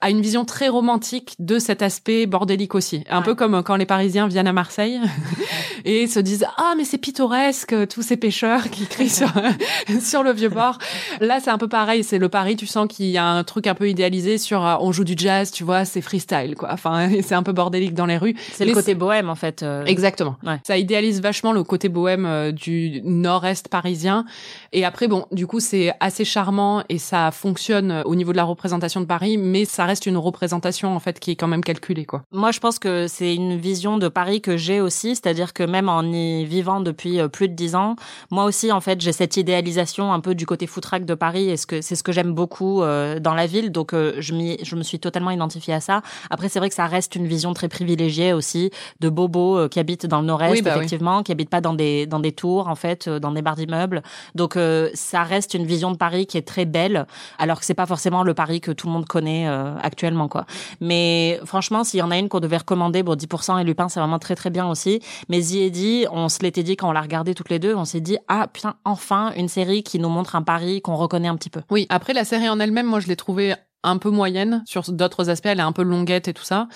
a 0.00 0.10
une 0.10 0.20
vision 0.20 0.44
très 0.44 0.68
romantique 0.68 1.34
de 1.40 1.58
cet 1.58 1.82
aspect 1.82 2.26
bordélique 2.26 2.74
aussi. 2.74 3.02
Un 3.10 3.18
Ouais. 3.18 3.24
peu 3.24 3.34
comme 3.34 3.62
quand 3.64 3.74
les 3.76 3.86
Parisiens 3.86 4.28
viennent 4.28 4.46
à 4.46 4.52
Marseille 4.52 5.00
et 5.84 6.06
se 6.06 6.20
disent 6.20 6.46
ah 6.56 6.74
mais 6.76 6.84
c'est 6.84 6.98
pittoresque 6.98 7.74
tous 7.88 8.02
ces 8.02 8.16
pêcheurs 8.16 8.70
qui 8.70 8.86
crient 8.86 9.08
sur 9.10 9.32
sur 10.00 10.22
le 10.22 10.32
vieux 10.32 10.50
port. 10.50 10.78
Là 11.20 11.40
c'est 11.40 11.50
un 11.50 11.58
peu 11.58 11.68
pareil, 11.68 12.04
c'est 12.04 12.18
le 12.18 12.28
Paris, 12.28 12.56
tu 12.56 12.66
sens 12.66 12.86
qu'il 12.88 13.06
y 13.06 13.18
a 13.18 13.26
un 13.26 13.42
truc 13.44 13.66
un 13.66 13.74
peu 13.74 13.88
idéalisé 13.88 14.38
sur 14.38 14.64
euh, 14.64 14.76
on 14.80 14.92
joue 14.92 15.04
du 15.04 15.14
jazz, 15.16 15.50
tu 15.50 15.64
vois, 15.64 15.84
c'est 15.84 16.00
freestyle 16.00 16.54
quoi. 16.56 16.68
Enfin 16.72 17.10
c'est 17.22 17.34
un 17.34 17.42
peu 17.42 17.52
bordélique 17.52 17.94
dans 17.94 18.06
les 18.06 18.18
rues. 18.18 18.36
C'est 18.52 18.64
le 18.66 18.74
côté 18.74 18.94
bohème 18.94 19.28
en 19.28 19.34
fait. 19.34 19.62
euh. 19.62 19.84
Exactement. 19.86 20.36
Ouais. 20.46 20.58
Ça 20.64 20.78
idéalise 20.78 21.20
vachement 21.20 21.52
le 21.52 21.64
côté 21.64 21.88
bohème 21.88 22.24
euh, 22.26 22.52
du 22.52 23.00
nord-est 23.02 23.68
parisien. 23.68 24.24
Et 24.72 24.84
après, 24.84 25.08
bon, 25.08 25.26
du 25.32 25.46
coup, 25.46 25.60
c'est 25.60 25.92
assez 26.00 26.24
charmant 26.24 26.82
et 26.88 26.98
ça 26.98 27.30
fonctionne 27.30 28.02
au 28.04 28.14
niveau 28.14 28.32
de 28.32 28.36
la 28.36 28.44
représentation 28.44 29.00
de 29.00 29.06
Paris, 29.06 29.38
mais 29.38 29.64
ça 29.64 29.84
reste 29.88 30.06
une 30.06 30.16
représentation, 30.16 30.94
en 30.94 31.00
fait, 31.00 31.18
qui 31.18 31.32
est 31.32 31.36
quand 31.36 31.48
même 31.48 31.64
calculée, 31.64 32.04
quoi. 32.04 32.22
Moi, 32.32 32.52
je 32.52 32.60
pense 32.60 32.78
que 32.78 33.06
c'est 33.08 33.34
une 33.34 33.56
vision 33.56 33.98
de 33.98 34.08
Paris 34.08 34.40
que 34.40 34.56
j'ai 34.56 34.80
aussi, 34.80 35.16
c'est-à-dire 35.16 35.52
que 35.52 35.62
même 35.64 35.88
en 35.88 36.02
y 36.02 36.44
vivant 36.44 36.80
depuis 36.80 37.20
euh, 37.20 37.28
plus 37.28 37.48
de 37.48 37.54
dix 37.54 37.74
ans, 37.74 37.96
moi 38.30 38.44
aussi, 38.44 38.70
en 38.70 38.80
fait, 38.80 39.00
j'ai 39.00 39.12
cette 39.12 39.36
idéalisation 39.36 40.12
un 40.12 40.20
peu 40.20 40.34
du 40.34 40.46
côté 40.46 40.66
foutraque 40.66 41.04
de 41.04 41.14
Paris, 41.14 41.50
et 41.50 41.56
ce 41.56 41.66
que 41.66 41.80
c'est 41.80 41.96
ce 41.96 42.02
que 42.02 42.12
j'aime 42.12 42.32
beaucoup 42.34 42.82
euh, 42.82 43.18
dans 43.18 43.34
la 43.34 43.46
ville, 43.46 43.72
donc 43.72 43.92
euh, 43.94 44.14
je 44.18 44.34
je 44.62 44.76
me 44.76 44.82
suis 44.82 45.00
totalement 45.00 45.30
identifiée 45.30 45.74
à 45.74 45.80
ça. 45.80 46.02
Après, 46.30 46.48
c'est 46.48 46.58
vrai 46.58 46.68
que 46.68 46.74
ça 46.74 46.86
reste 46.86 47.16
une 47.16 47.26
vision 47.26 47.54
très 47.54 47.68
privilégiée 47.68 48.32
aussi 48.32 48.70
de 49.00 49.08
bobos 49.08 49.58
euh, 49.58 49.68
qui 49.68 49.80
habitent 49.80 50.06
dans 50.06 50.20
le 50.20 50.26
Nord-Est, 50.26 50.52
Oui, 50.52 50.62
bah 50.62 50.72
oui. 50.72 50.78
effectivement, 50.78 51.22
qui 51.22 51.32
habitent 51.32 51.50
pas 51.50 51.60
dans 51.60 51.74
des 51.74 52.06
dans 52.06 52.20
des 52.20 52.32
tours, 52.32 52.68
en 52.68 52.76
fait, 52.76 53.08
euh, 53.08 53.18
dans 53.18 53.32
des 53.32 53.42
barres 53.42 53.56
d'immeubles. 53.56 54.02
Donc, 54.34 54.56
ça 54.94 55.22
reste 55.22 55.54
une 55.54 55.66
vision 55.66 55.90
de 55.90 55.96
Paris 55.96 56.26
qui 56.26 56.36
est 56.36 56.46
très 56.46 56.64
belle, 56.64 57.06
alors 57.38 57.58
que 57.58 57.64
c'est 57.64 57.74
pas 57.74 57.86
forcément 57.86 58.22
le 58.22 58.34
Paris 58.34 58.60
que 58.60 58.70
tout 58.72 58.86
le 58.86 58.92
monde 58.92 59.06
connaît 59.06 59.48
euh, 59.48 59.74
actuellement, 59.82 60.28
quoi. 60.28 60.46
Mais 60.80 61.40
franchement, 61.44 61.84
s'il 61.84 62.00
y 62.00 62.02
en 62.02 62.10
a 62.10 62.18
une 62.18 62.28
qu'on 62.28 62.40
devait 62.40 62.58
recommander, 62.58 63.02
bon, 63.02 63.14
10% 63.14 63.60
et 63.60 63.64
Lupin, 63.64 63.88
c'est 63.88 64.00
vraiment 64.00 64.18
très 64.18 64.34
très 64.34 64.50
bien 64.50 64.68
aussi. 64.68 65.00
Mais 65.28 65.40
dit, 65.40 66.06
on 66.12 66.28
se 66.28 66.40
l'était 66.40 66.62
dit 66.62 66.76
quand 66.76 66.88
on 66.88 66.92
l'a 66.92 67.00
regardé 67.00 67.34
toutes 67.34 67.50
les 67.50 67.58
deux, 67.58 67.74
on 67.74 67.84
s'est 67.84 68.00
dit, 68.00 68.18
ah 68.28 68.46
putain, 68.52 68.74
enfin, 68.84 69.32
une 69.36 69.48
série 69.48 69.82
qui 69.82 69.98
nous 69.98 70.08
montre 70.08 70.36
un 70.36 70.42
Paris 70.42 70.80
qu'on 70.82 70.96
reconnaît 70.96 71.28
un 71.28 71.36
petit 71.36 71.50
peu. 71.50 71.62
Oui, 71.70 71.86
après, 71.88 72.12
la 72.12 72.24
série 72.24 72.48
en 72.48 72.60
elle-même, 72.60 72.86
moi, 72.86 73.00
je 73.00 73.08
l'ai 73.08 73.16
trouvée 73.16 73.54
un 73.84 73.98
peu 73.98 74.10
moyenne 74.10 74.62
sur 74.66 74.82
d'autres 74.90 75.30
aspects, 75.30 75.46
elle 75.46 75.60
est 75.60 75.62
un 75.62 75.72
peu 75.72 75.82
longuette 75.82 76.28
et 76.28 76.34
tout 76.34 76.42
ça. 76.42 76.68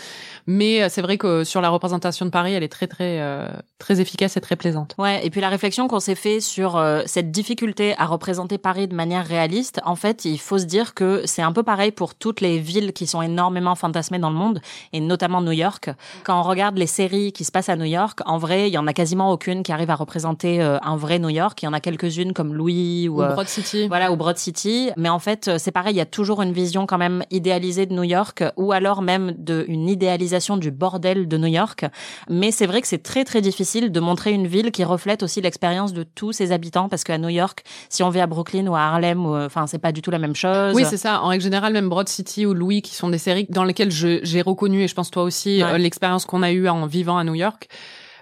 Mais 0.47 0.83
euh, 0.83 0.89
c'est 0.89 1.03
vrai 1.03 1.19
que 1.19 1.45
sur 1.45 1.61
la 1.61 1.69
représentation 1.69 2.25
de 2.27 2.31
Paris, 2.31 2.53
elle 2.53 2.63
est 2.63 2.69
très 2.69 2.87
très 2.87 3.21
euh, 3.21 3.49
très 3.79 4.01
efficace 4.01 4.37
et 4.37 4.41
très 4.41 4.55
plaisante. 4.57 4.95
Ouais, 4.99 5.25
et 5.27 5.31
puis 5.31 5.41
la 5.41 5.49
réflexion 5.49 5.89
qu'on 5.89 5.99
s'est 6.01 6.15
fait 6.15 6.41
sur 6.41 6.77
euh, 6.77 7.03
cette 7.07 7.33
difficulté 7.33 7.95
à 7.99 8.07
représenter 8.07 8.57
Paris 8.57 8.87
de 8.87 8.95
manière 8.95 9.27
réaliste, 9.27 9.81
en 9.85 9.97
fait, 9.97 10.25
il 10.25 10.39
faut 10.39 10.59
se 10.59 10.65
dire 10.65 10.95
que 10.95 11.23
c'est 11.25 11.43
un 11.43 11.53
peu 11.53 11.65
pareil 11.65 11.91
pour 11.91 12.15
toutes 12.15 12.41
les 12.41 12.59
villes 12.59 12.93
qui 12.93 13.07
sont 13.07 13.21
énormément 13.21 13.75
fantasmées 13.75 14.21
dans 14.21 14.31
le 14.31 14.37
monde, 14.37 14.61
et 14.93 15.01
notamment 15.01 15.41
New 15.43 15.53
York. 15.53 15.91
Quand 16.23 16.39
on 16.39 16.43
regarde 16.43 16.79
les 16.79 16.87
séries 16.87 17.33
qui 17.33 17.45
se 17.45 17.51
passent 17.51 17.69
à 17.69 17.77
New 17.77 17.85
York, 17.85 18.21
en 18.27 18.39
vrai, 18.39 18.69
il 18.69 18.73
y 18.73 18.79
en 18.79 18.87
a 18.87 18.93
quasiment 18.93 19.33
aucune 19.33 19.65
qui 19.65 19.73
arrive 19.73 19.91
à 19.91 19.97
représenter 19.97 20.63
euh, 20.63 20.79
un 20.83 20.97
vrai 20.97 21.19
New 21.19 21.31
York. 21.31 21.61
Il 21.63 21.67
y 21.67 21.69
en 21.69 21.73
a 21.73 21.81
quelques-unes 21.81 22.33
comme 22.33 22.55
Louis 22.55 23.09
ou, 23.09 23.23
Ou 23.23 23.27
Broad 23.27 23.49
City. 23.49 23.89
voilà, 23.89 24.13
ou 24.13 24.17
Broad 24.17 24.39
City. 24.39 24.91
Mais 24.97 25.09
en 25.09 25.19
fait, 25.19 25.59
c'est 25.59 25.73
pareil, 25.73 25.95
il 25.95 25.99
y 25.99 26.01
a 26.01 26.07
toujours 26.07 26.43
une 26.43 26.53
vision 26.53 26.87
quand 26.93 26.99
même 26.99 27.25
idéalisée 27.31 27.87
de 27.87 27.95
New 27.95 28.03
York, 28.03 28.45
ou 28.59 28.73
alors 28.73 29.01
même 29.01 29.33
de 29.39 29.65
une 29.67 29.89
idéalisation 29.89 30.59
du 30.59 30.71
bordel 30.71 31.27
de 31.27 31.39
New 31.39 31.47
York. 31.47 31.87
Mais 32.29 32.51
c'est 32.51 32.67
vrai 32.67 32.83
que 32.83 32.87
c'est 32.87 33.03
très 33.03 33.25
très 33.25 33.41
difficile 33.41 33.91
de 33.91 33.99
montrer 33.99 34.33
une 34.33 34.47
ville 34.47 34.71
qui 34.73 34.85
reflète 34.85 35.23
aussi 35.23 35.41
l'expérience 35.41 35.95
de 35.95 36.03
tous 36.03 36.33
ses 36.33 36.53
habitants, 36.53 36.91
parce 36.91 37.03
qu'à 37.03 37.17
New 37.17 37.31
York, 37.31 37.65
si 37.89 38.03
on 38.03 38.11
vit 38.11 38.21
à 38.21 38.27
Brooklyn 38.27 38.67
ou 38.67 38.75
à 38.77 38.81
Harlem, 38.81 39.25
euh, 39.25 39.47
enfin, 39.47 39.67
c'est 39.67 39.79
pas 39.79 39.91
du 39.93 40.03
tout 40.03 40.11
la 40.11 40.19
même 40.19 40.35
chose. 40.37 40.75
Oui, 40.75 40.85
c'est 40.85 40.99
ça. 40.99 41.23
En 41.23 41.29
règle 41.29 41.43
générale, 41.45 41.73
même 41.73 41.89
Broad 41.89 42.11
City 42.11 42.45
ou 42.45 42.53
Louis, 42.53 42.83
qui 42.83 42.95
sont 42.95 43.09
des 43.09 43.17
séries 43.17 43.47
dans 43.49 43.65
lesquelles 43.65 43.91
j'ai 43.91 44.43
reconnu, 44.43 44.83
et 44.83 44.89
je 44.89 44.95
pense 44.95 45.11
toi 45.11 45.23
aussi, 45.23 45.63
Ouais. 45.63 45.71
euh, 45.71 45.79
l'expérience 45.79 46.27
qu'on 46.27 46.43
a 46.43 46.53
eue 46.53 46.69
en 46.69 46.85
vivant 46.85 47.17
à 47.17 47.25
New 47.25 47.35
York. 47.35 47.69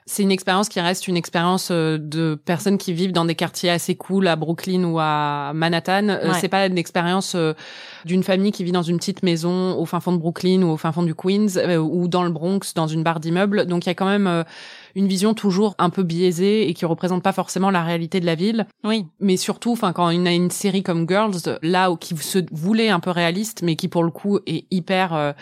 C'est 0.06 0.22
une 0.22 0.32
expérience 0.32 0.68
qui 0.68 0.80
reste 0.80 1.06
une 1.08 1.16
expérience 1.16 1.68
euh, 1.70 1.96
de 1.98 2.34
personnes 2.34 2.78
qui 2.78 2.92
vivent 2.92 3.12
dans 3.12 3.24
des 3.24 3.34
quartiers 3.34 3.70
assez 3.70 3.94
cool 3.94 4.26
à 4.26 4.34
Brooklyn 4.36 4.82
ou 4.84 4.98
à 4.98 5.52
Manhattan. 5.54 6.08
Euh, 6.08 6.28
Ouais. 6.32 6.38
C'est 6.40 6.48
pas 6.48 6.66
une 6.66 6.78
expérience 6.78 7.34
euh, 7.36 7.52
d'une 8.04 8.22
famille 8.22 8.50
qui 8.52 8.64
vit 8.64 8.72
dans 8.72 8.82
une 8.82 8.96
petite 8.98 9.22
maison 9.22 9.76
au 9.78 9.84
fin 9.86 10.00
fond 10.00 10.12
de 10.12 10.18
Brooklyn 10.18 10.62
ou 10.62 10.70
au 10.70 10.76
fin 10.76 10.90
fond 10.92 11.02
du 11.02 11.14
Queens 11.14 11.56
ou 11.78 12.08
dans 12.08 12.22
le 12.24 12.30
Bronx 12.30 12.72
dans 12.74 12.86
une 12.86 13.02
barre 13.02 13.20
d'immeubles. 13.20 13.66
Donc 13.66 13.86
il 13.86 13.88
y 13.88 13.90
a 13.90 13.94
quand 13.94 14.06
même 14.08 14.44
une 14.96 15.06
vision 15.06 15.34
toujours 15.34 15.74
un 15.78 15.90
peu 15.90 16.02
biaisée 16.02 16.68
et 16.68 16.74
qui 16.74 16.84
représente 16.84 17.22
pas 17.22 17.32
forcément 17.32 17.70
la 17.70 17.82
réalité 17.84 18.18
de 18.20 18.26
la 18.26 18.34
ville 18.34 18.66
Oui. 18.84 19.06
mais 19.20 19.36
surtout 19.36 19.72
enfin 19.72 19.92
quand 19.92 20.12
on 20.12 20.26
a 20.26 20.32
une 20.32 20.50
série 20.50 20.82
comme 20.82 21.06
Girls 21.08 21.58
là 21.62 21.90
où 21.92 21.96
qui 21.96 22.16
se 22.16 22.38
voulait 22.50 22.88
un 22.88 22.98
peu 23.00 23.10
réaliste 23.10 23.62
mais 23.62 23.76
qui 23.76 23.86
pour 23.88 24.02
le 24.02 24.10
coup 24.10 24.40
est 24.46 24.64
hyper 24.72 25.14
euh, 25.14 25.32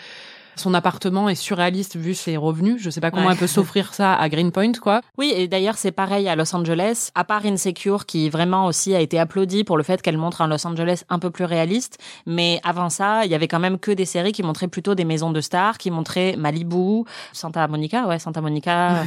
son 0.59 0.73
appartement 0.73 1.29
est 1.29 1.35
surréaliste 1.35 1.95
vu 1.97 2.13
ses 2.13 2.37
revenus 2.37 2.81
je 2.81 2.89
sais 2.89 3.01
pas 3.01 3.09
comment 3.11 3.25
Ouais. 3.27 3.33
elle 3.33 3.39
peut 3.39 3.47
s'offrir 3.47 3.93
ça 3.93 4.13
à 4.13 4.29
Greenpoint 4.29 4.71
quoi 4.81 5.01
Oui, 5.17 5.33
et 5.35 5.47
d'ailleurs, 5.47 5.77
c'est 5.77 5.91
pareil 5.91 6.27
à 6.29 6.35
Los 6.35 6.55
Angeles. 6.55 7.09
À 7.15 7.23
part 7.23 7.45
Insecure, 7.45 8.05
qui 8.05 8.29
vraiment 8.29 8.65
aussi 8.65 8.93
a 8.95 8.99
été 9.01 9.19
applaudi 9.19 9.63
pour 9.63 9.77
le 9.77 9.83
fait 9.83 10.01
qu'elle 10.01 10.17
montre 10.17 10.41
un 10.41 10.47
Los 10.47 10.65
Angeles 10.67 11.03
un 11.09 11.19
peu 11.19 11.29
plus 11.31 11.45
réaliste. 11.45 11.97
Mais 12.25 12.59
avant 12.63 12.89
ça, 12.89 13.25
il 13.25 13.31
y 13.31 13.35
avait 13.35 13.47
quand 13.47 13.59
même 13.59 13.79
que 13.79 13.91
des 13.91 14.05
séries 14.05 14.31
qui 14.31 14.43
montraient 14.43 14.67
plutôt 14.67 14.95
des 14.95 15.05
maisons 15.05 15.31
de 15.31 15.41
stars, 15.41 15.77
qui 15.77 15.91
montraient 15.91 16.35
Malibu, 16.37 17.03
Santa 17.33 17.67
Monica, 17.67 18.07
ouais, 18.07 18.19
Santa 18.19 18.41
Monica, 18.41 19.03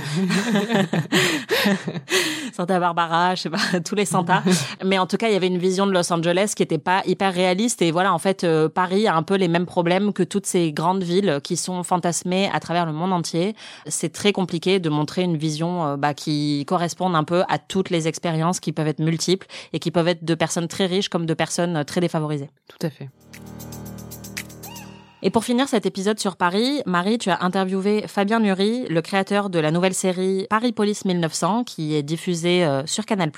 Santa 2.53 2.79
Barbara, 2.81 3.35
je 3.35 3.43
sais 3.43 3.51
pas, 3.51 3.59
tous 3.85 3.95
les 3.95 4.05
Santa. 4.05 4.43
Mais 4.85 4.99
en 4.99 5.07
tout 5.07 5.17
cas, 5.17 5.29
il 5.29 5.33
y 5.33 5.37
avait 5.37 5.47
une 5.47 5.59
vision 5.59 5.87
de 5.87 5.93
Los 5.93 6.13
Angeles 6.13 6.53
qui 6.57 6.63
était 6.63 6.79
pas 6.79 7.03
hyper 7.07 7.33
réaliste. 7.33 7.83
Et 7.83 7.91
voilà, 7.91 8.13
en 8.13 8.19
fait, 8.19 8.45
euh, 8.45 8.69
Paris 8.69 9.07
a 9.07 9.15
un 9.17 9.23
peu 9.23 9.35
les 9.37 9.49
mêmes 9.49 9.67
problèmes 9.67 10.13
que 10.13 10.23
toutes 10.23 10.47
ces 10.47 10.73
grandes 10.73 11.03
villes 11.03 11.41
qui 11.43 11.57
sont 11.57 11.83
fantasmées 11.83 12.51
à 12.53 12.61
travers 12.61 12.87
le 12.87 12.93
monde 12.93 13.13
entier. 13.13 13.55
C'est 13.87 14.13
très 14.13 14.33
compliqué 14.33 14.81
de 14.81 14.89
montrer 14.89 15.23
une 15.23 15.37
vision 15.37 15.87
euh, 15.87 15.97
bah, 15.97 16.15
qui 16.15 16.65
corresponde 16.67 17.15
un 17.15 17.25
peu 17.25 17.43
à 17.49 17.59
toutes 17.59 17.91
les 17.91 18.09
expériences 18.09 18.61
qui 18.61 18.73
peuvent 18.73 18.89
être 18.89 19.01
multiples 19.01 19.47
et 19.73 19.79
qui 19.79 19.91
peuvent 19.91 20.09
être 20.09 20.25
de 20.25 20.35
personnes 20.35 20.69
très 20.69 20.87
riches 20.87 21.09
comme 21.09 21.27
de 21.27 21.35
personnes 21.35 21.77
euh, 21.77 21.85
très 21.85 22.01
défavorisées. 22.01 22.51
tout 22.69 22.87
à 22.87 22.91
fait 22.91 23.09
Et 25.25 25.31
pour 25.31 25.45
finir 25.45 25.69
cet 25.69 25.87
épisode 25.87 26.19
sur 26.19 26.35
Paris, 26.35 26.83
Marie, 26.85 27.17
tu 27.17 27.31
as 27.31 27.45
interviewé 27.45 28.03
Fabien 28.09 28.41
Nury, 28.41 28.87
le 28.89 29.01
créateur 29.03 29.51
de 29.51 29.61
la 29.61 29.71
nouvelle 29.71 29.95
série 29.95 30.49
Paris 30.51 30.73
Police 30.73 31.05
1900, 31.05 31.63
qui 31.63 31.95
est 31.95 32.03
diffusée 32.03 32.65
euh, 32.65 32.85
sur 32.87 33.07
Canal+. 33.07 33.31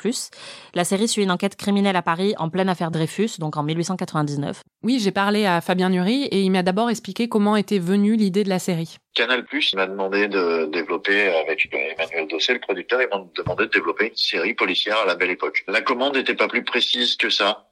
La 0.75 0.85
série 0.85 1.09
suit 1.09 1.23
une 1.23 1.31
enquête 1.31 1.57
criminelle 1.57 1.97
à 1.97 2.01
Paris 2.01 2.33
en 2.39 2.49
pleine 2.49 2.71
affaire 2.71 2.91
Dreyfus, 2.91 3.39
donc 3.39 3.59
en 3.59 3.63
1899. 3.63 4.63
oui 4.83 4.99
j'ai 4.99 5.13
parlé 5.13 5.45
à 5.45 5.61
Fabien 5.61 5.91
Nury 5.91 6.25
et 6.25 6.41
il 6.41 6.51
m'a 6.51 6.63
d'abord 6.63 6.89
expliqué 6.89 7.29
comment 7.29 7.55
était 7.55 7.79
venue 7.79 8.17
l'idée 8.17 8.45
de 8.45 8.49
la 8.49 8.59
série 8.59 8.97
Canal 9.15 9.45
Plus 9.45 9.75
m'a 9.75 9.87
demandé 9.87 10.27
de 10.27 10.69
développer 10.73 11.29
avec 11.29 11.69
Emmanuel 11.73 12.29
Dossé, 12.29 12.53
le 12.55 12.61
producteur, 12.61 13.01
il 13.01 13.09
m'a 13.09 13.25
demandé 13.37 13.67
de 13.67 13.71
développer 13.71 14.09
une 14.09 14.17
série 14.17 14.55
policière 14.55 14.97
à 14.99 15.07
la 15.07 15.15
belle 15.15 15.31
époque. 15.31 15.63
La 15.69 15.83
commande 15.83 16.17
n'était 16.17 16.35
pas 16.35 16.49
plus 16.49 16.65
précise 16.65 17.17
que 17.17 17.31
ça. 17.31 17.69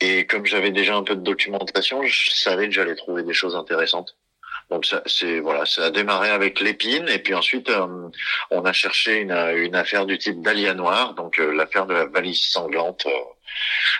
Et 0.00 0.26
comme 0.26 0.46
j'avais 0.46 0.70
déjà 0.70 0.94
un 0.96 1.02
peu 1.02 1.16
de 1.16 1.22
documentation, 1.22 2.02
je 2.02 2.30
savais 2.30 2.68
que 2.68 2.74
j'allais 2.74 2.96
trouver 2.96 3.22
des 3.22 3.34
choses 3.34 3.56
intéressantes. 3.56 4.16
Donc 4.70 4.84
ça, 4.84 5.02
c'est 5.06 5.38
voilà, 5.38 5.64
ça 5.64 5.86
a 5.86 5.90
démarré 5.90 6.30
avec 6.30 6.60
l'épine 6.60 7.08
et 7.08 7.20
puis 7.20 7.34
ensuite 7.34 7.70
euh, 7.70 8.08
on 8.50 8.64
a 8.64 8.72
cherché 8.72 9.20
une, 9.20 9.30
une 9.30 9.76
affaire 9.76 10.06
du 10.06 10.18
type 10.18 10.42
Dahlia 10.42 10.74
Noir, 10.74 11.14
donc 11.14 11.38
euh, 11.38 11.52
l'affaire 11.52 11.86
de 11.86 11.94
la 11.94 12.06
valise 12.06 12.42
sanglante 12.48 13.06
euh, 13.06 13.10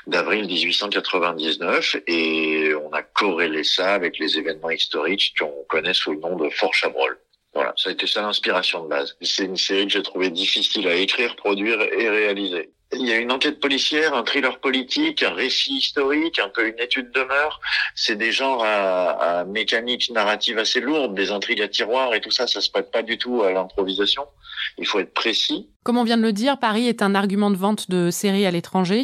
d'avril 0.08 0.46
1899 0.46 1.96
et 2.08 2.74
on 2.74 2.92
a 2.92 3.02
corrélé 3.02 3.62
ça 3.62 3.94
avec 3.94 4.18
les 4.18 4.38
événements 4.38 4.70
historiques 4.70 5.34
qu'on 5.38 5.64
connaît 5.68 5.94
sous 5.94 6.12
le 6.12 6.18
nom 6.18 6.34
de 6.34 6.48
Fort 6.50 6.74
Chabrol. 6.74 7.16
Voilà, 7.56 7.72
ça 7.78 7.88
a 7.88 7.92
été 7.92 8.06
ça 8.06 8.20
l'inspiration 8.20 8.84
de 8.84 8.88
base. 8.88 9.16
C'est 9.22 9.46
une 9.46 9.56
série 9.56 9.86
que 9.86 9.92
j'ai 9.94 10.02
trouvé 10.02 10.28
difficile 10.28 10.86
à 10.88 10.94
écrire, 10.94 11.34
produire 11.36 11.80
et 11.80 12.06
réaliser. 12.06 12.70
Il 12.92 13.08
y 13.08 13.12
a 13.12 13.16
une 13.16 13.32
enquête 13.32 13.60
policière, 13.60 14.12
un 14.14 14.24
thriller 14.24 14.60
politique, 14.60 15.22
un 15.22 15.32
récit 15.32 15.78
historique, 15.78 16.38
un 16.38 16.50
peu 16.50 16.68
une 16.68 16.78
étude 16.78 17.10
de 17.12 17.22
mœurs. 17.22 17.58
C'est 17.94 18.16
des 18.16 18.30
genres 18.30 18.62
à, 18.62 19.38
à 19.38 19.44
mécanique 19.46 20.10
narrative 20.10 20.58
assez 20.58 20.80
lourde, 20.80 21.14
des 21.14 21.30
intrigues 21.30 21.62
à 21.62 21.68
tiroir 21.68 22.12
et 22.14 22.20
tout 22.20 22.30
ça, 22.30 22.46
ça 22.46 22.60
se 22.60 22.70
prête 22.70 22.90
pas 22.90 23.02
du 23.02 23.16
tout 23.16 23.42
à 23.42 23.52
l'improvisation. 23.52 24.26
Il 24.76 24.86
faut 24.86 24.98
être 24.98 25.14
précis. 25.14 25.70
Comme 25.82 25.96
on 25.96 26.04
vient 26.04 26.18
de 26.18 26.22
le 26.22 26.32
dire, 26.32 26.58
Paris 26.58 26.88
est 26.88 27.00
un 27.00 27.14
argument 27.14 27.50
de 27.50 27.56
vente 27.56 27.90
de 27.90 28.10
séries 28.10 28.44
à 28.44 28.50
l'étranger. 28.50 29.02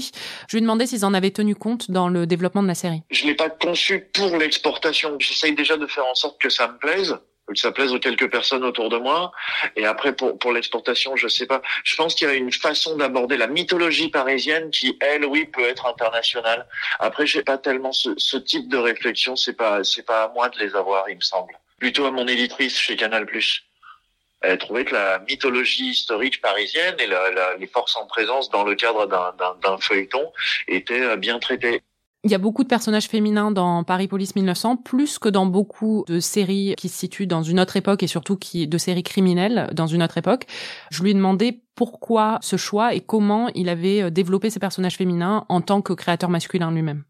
Je 0.49 0.57
lui 0.57 0.59
ai 0.59 0.61
demandé 0.61 0.87
s'ils 0.87 1.07
en 1.07 1.15
avaient 1.15 1.31
tenu 1.31 1.55
compte 1.55 1.91
dans 1.91 2.09
le 2.09 2.27
développement 2.27 2.63
de 2.63 2.69
la 2.69 2.75
série. 2.75 3.01
Je 3.11 3.25
l'ai 3.25 3.35
pas 3.35 3.49
conçu 3.49 4.11
pour 4.13 4.37
l'exportation. 4.37 5.17
J'essaye 5.19 5.55
déjà 5.55 5.79
de 5.79 5.87
faire 5.87 6.05
en 6.05 6.15
sorte 6.15 6.39
que 6.39 6.51
ça 6.51 6.69
me 6.69 6.77
plaise 6.77 7.17
que 7.49 7.59
ça 7.59 7.73
plaise 7.73 7.93
aux 7.93 7.99
quelques 7.99 8.31
personnes 8.31 8.65
autour 8.65 8.89
de 8.89 8.97
moi. 8.97 9.33
Et 9.77 9.85
après, 9.87 10.15
pour, 10.15 10.39
pour 10.39 10.53
l'exportation, 10.53 11.17
je 11.17 11.29
sais 11.29 11.47
pas. 11.47 11.63
Je 11.85 11.97
pense 11.97 12.15
qu'il 12.15 12.29
y 12.29 12.31
a 12.31 12.35
une 12.35 12.53
façon 12.53 12.97
d'aborder 12.97 13.37
la 13.37 13.47
mythologie 13.47 14.09
parisienne 14.09 14.71
qui, 14.71 14.97
elle, 15.01 15.25
oui, 15.25 15.47
peut 15.47 15.67
être 15.69 15.87
internationale. 15.87 16.67
Après, 16.99 17.27
j'ai 17.27 17.43
pas 17.43 17.59
tellement 17.59 17.93
ce, 17.93 18.11
ce 18.17 18.37
type 18.37 18.69
de 18.69 18.79
réflexion. 18.79 19.37
C'est 19.37 19.55
pas, 19.55 19.85
c'est 19.85 20.07
pas 20.07 20.25
à 20.25 20.29
moi 20.29 20.49
de 20.49 20.59
les 20.59 20.75
avoir, 20.75 21.09
il 21.09 21.17
me 21.17 21.21
semble. 21.21 21.59
Plutôt 21.79 22.07
à 22.07 22.11
mon 22.11 22.27
éditrice 22.29 22.79
chez 22.79 22.97
Canal+. 22.97 23.27
Elle 24.45 24.59
trouvait 24.59 24.85
que 24.85 24.95
la 24.95 25.21
mythologie 25.21 25.91
historique 25.91 26.41
parisienne 26.41 26.97
et 26.99 27.07
la, 27.07 27.31
la, 27.31 27.55
les 27.55 27.67
forces 27.69 27.97
en 27.97 28.07
présence 28.07 28.51
dans 28.51 28.65
le 28.65 28.75
cadre 28.75 29.07
d'un 29.07 29.79
feuilleton 29.79 30.33
étaient 30.67 31.17
bien 31.17 31.39
traitées. 31.39 31.83
Il 32.25 32.31
y 32.31 32.35
a 32.37 32.39
beaucoup 32.39 32.63
de 32.63 32.69
personnages 32.69 33.09
féminins 33.09 33.51
dans 33.51 33.83
Paris 33.83 34.07
Police 34.07 34.37
1900, 34.37 34.77
plus 34.77 35.19
que 35.19 35.29
dans 35.29 35.45
beaucoup 35.45 36.05
de 36.07 36.21
séries 36.21 36.75
qui 36.77 36.89
se 36.89 36.97
situent 36.97 37.27
dans 37.27 37.43
une 37.43 37.59
autre 37.59 37.77
époque 37.77 38.05
et 38.05 38.07
surtout 38.07 38.37
qui 38.37 38.69
de 38.69 38.79
séries 38.79 39.03
criminelles 39.03 39.69
dans 39.73 39.89
une 39.89 40.05
autre 40.05 40.19
époque. 40.19 40.47
Je 40.93 41.03
lui 41.03 41.11
ai 41.11 41.15
demandé 41.15 41.65
pourquoi 41.75 42.39
ce 42.41 42.57
choix 42.57 42.95
et 42.95 43.01
comment 43.01 43.49
il 43.57 43.69
avait 43.69 44.13
développé 44.13 44.51
ces 44.51 44.61
personnages 44.61 44.97
féminins 44.97 45.47
en 45.49 45.61
tant 45.63 45.83
que 45.83 45.95
créateur 45.95 46.31
masculin 46.31 46.71
lui-même. 46.71 47.03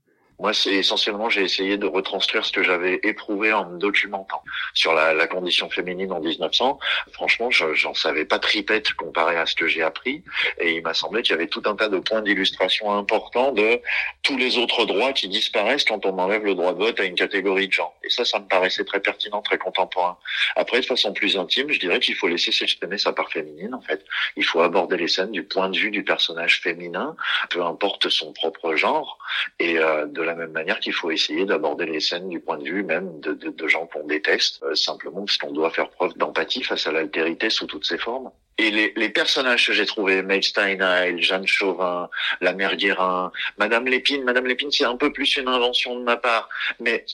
Moi, 0.42 0.52
c'est 0.54 0.74
essentiellement, 0.74 1.30
j'ai 1.30 1.42
essayé 1.42 1.76
de 1.76 1.86
retranscrire 1.86 2.44
ce 2.44 2.50
que 2.50 2.64
j'avais 2.64 2.98
éprouvé 3.04 3.52
en 3.52 3.64
me 3.64 3.78
documentant 3.78 4.42
sur 4.74 4.92
la, 4.92 5.14
la 5.14 5.28
condition 5.28 5.70
féminine 5.70 6.10
en 6.10 6.18
1900. 6.18 6.80
Franchement, 7.12 7.48
j'en 7.52 7.94
savais 7.94 8.24
pas 8.24 8.40
tripette 8.40 8.92
comparé 8.94 9.36
à 9.36 9.46
ce 9.46 9.54
que 9.54 9.68
j'ai 9.68 9.84
appris. 9.84 10.24
Et 10.58 10.72
il 10.74 10.82
m'a 10.82 10.94
semblé 10.94 11.22
qu'il 11.22 11.30
y 11.30 11.34
avait 11.34 11.46
tout 11.46 11.62
un 11.66 11.76
tas 11.76 11.88
de 11.88 11.98
points 11.98 12.22
d'illustration 12.22 12.90
importants 12.90 13.52
de 13.52 13.80
tous 14.24 14.36
les 14.36 14.58
autres 14.58 14.84
droits 14.84 15.12
qui 15.12 15.28
disparaissent 15.28 15.84
quand 15.84 16.04
on 16.06 16.18
enlève 16.18 16.44
le 16.44 16.56
droit 16.56 16.72
de 16.72 16.78
vote 16.78 16.98
à 16.98 17.04
une 17.04 17.14
catégorie 17.14 17.68
de 17.68 17.72
gens. 17.72 17.94
Et 18.02 18.10
ça, 18.10 18.24
ça 18.24 18.40
me 18.40 18.48
paraissait 18.48 18.84
très 18.84 18.98
pertinent, 18.98 19.42
très 19.42 19.58
contemporain. 19.58 20.18
Après, 20.56 20.80
de 20.80 20.86
façon 20.86 21.12
plus 21.12 21.38
intime, 21.38 21.70
je 21.70 21.78
dirais 21.78 22.00
qu'il 22.00 22.16
faut 22.16 22.26
laisser 22.26 22.50
s'exprimer 22.50 22.98
sa 22.98 23.12
part 23.12 23.30
féminine, 23.30 23.74
en 23.74 23.80
fait. 23.80 24.04
Il 24.36 24.44
faut 24.44 24.60
aborder 24.60 24.96
les 24.96 25.06
scènes 25.06 25.30
du 25.30 25.44
point 25.44 25.68
de 25.68 25.78
vue 25.78 25.92
du 25.92 26.02
personnage 26.02 26.60
féminin, 26.60 27.14
peu 27.50 27.62
importe 27.62 28.08
son 28.08 28.32
propre 28.32 28.74
genre, 28.74 29.18
et 29.60 29.78
euh, 29.78 30.06
de 30.06 30.20
la 30.20 30.31
même 30.34 30.52
manière 30.52 30.80
qu'il 30.80 30.92
faut 30.92 31.10
essayer 31.10 31.44
d'aborder 31.44 31.86
les 31.86 32.00
scènes 32.00 32.28
du 32.28 32.40
point 32.40 32.58
de 32.58 32.64
vue 32.64 32.82
même 32.82 33.20
de, 33.20 33.32
de, 33.32 33.50
de 33.50 33.66
gens 33.68 33.86
qu'on 33.86 34.06
déteste, 34.06 34.62
euh, 34.62 34.74
simplement 34.74 35.24
parce 35.24 35.36
qu'on 35.36 35.52
doit 35.52 35.70
faire 35.70 35.90
preuve 35.90 36.16
d'empathie 36.16 36.62
face 36.62 36.86
à 36.86 36.92
l'altérité 36.92 37.50
sous 37.50 37.66
toutes 37.66 37.84
ses 37.84 37.98
formes. 37.98 38.30
Et 38.58 38.70
les, 38.70 38.92
les 38.96 39.08
personnages 39.08 39.66
que 39.66 39.72
j'ai 39.72 39.86
trouvés, 39.86 40.22
Maid 40.22 40.44
Steinheil, 40.44 41.22
Jeanne 41.22 41.46
Chauvin, 41.46 42.08
la 42.40 42.52
mère 42.52 42.76
Guérin, 42.76 43.32
Madame 43.58 43.86
Lépine, 43.86 44.24
Madame 44.24 44.46
Lépine, 44.46 44.70
c'est 44.70 44.84
un 44.84 44.96
peu 44.96 45.12
plus 45.12 45.36
une 45.36 45.48
invention 45.48 45.98
de 45.98 46.04
ma 46.04 46.16
part, 46.16 46.48
mais 46.80 47.04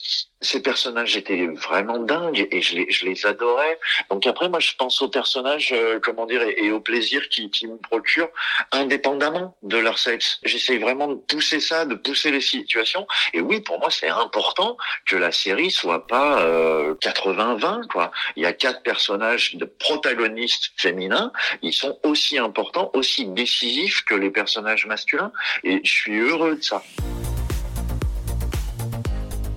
ces 0.41 0.61
personnages 0.61 1.17
étaient 1.17 1.47
vraiment 1.47 1.97
dingues 1.97 2.47
et 2.51 2.61
je 2.61 2.75
les, 2.75 2.91
je 2.91 3.05
les 3.05 3.25
adorais. 3.25 3.79
Donc 4.09 4.25
après, 4.25 4.47
moi, 4.47 4.59
je 4.59 4.73
pense 4.77 5.01
aux 5.01 5.09
personnages, 5.09 5.73
euh, 5.73 5.99
comment 6.01 6.25
dire, 6.25 6.41
et, 6.41 6.65
et, 6.65 6.71
au 6.71 6.79
plaisir 6.79 7.27
qui, 7.29 7.49
qui 7.49 7.67
me 7.67 7.77
procurent, 7.77 8.29
indépendamment 8.71 9.57
de 9.63 9.77
leur 9.77 9.99
sexe. 9.99 10.39
J'essaye 10.43 10.77
vraiment 10.77 11.07
de 11.07 11.15
pousser 11.15 11.59
ça, 11.59 11.85
de 11.85 11.95
pousser 11.95 12.31
les 12.31 12.41
situations. 12.41 13.05
Et 13.33 13.41
oui, 13.41 13.59
pour 13.61 13.79
moi, 13.79 13.89
c'est 13.91 14.09
important 14.09 14.77
que 15.05 15.17
la 15.17 15.31
série 15.31 15.71
soit 15.71 16.07
pas 16.07 16.41
euh, 16.41 16.95
80-20, 16.95 17.87
quoi. 17.87 18.11
Il 18.37 18.43
y 18.43 18.45
a 18.45 18.53
quatre 18.53 18.81
personnages 18.81 19.55
de 19.55 19.65
protagonistes 19.65 20.71
Ils 21.61 21.73
sont 21.73 21.97
aussi 22.03 22.37
importants, 22.37 22.91
aussi 22.93 23.25
décisifs 23.25 24.03
que 24.05 24.15
les 24.15 24.29
personnages 24.29 24.85
masculins. 24.85 25.31
Et 25.63 25.81
je 25.83 25.91
suis 25.91 26.17
heureux 26.17 26.55
de 26.55 26.63
ça. 26.63 26.83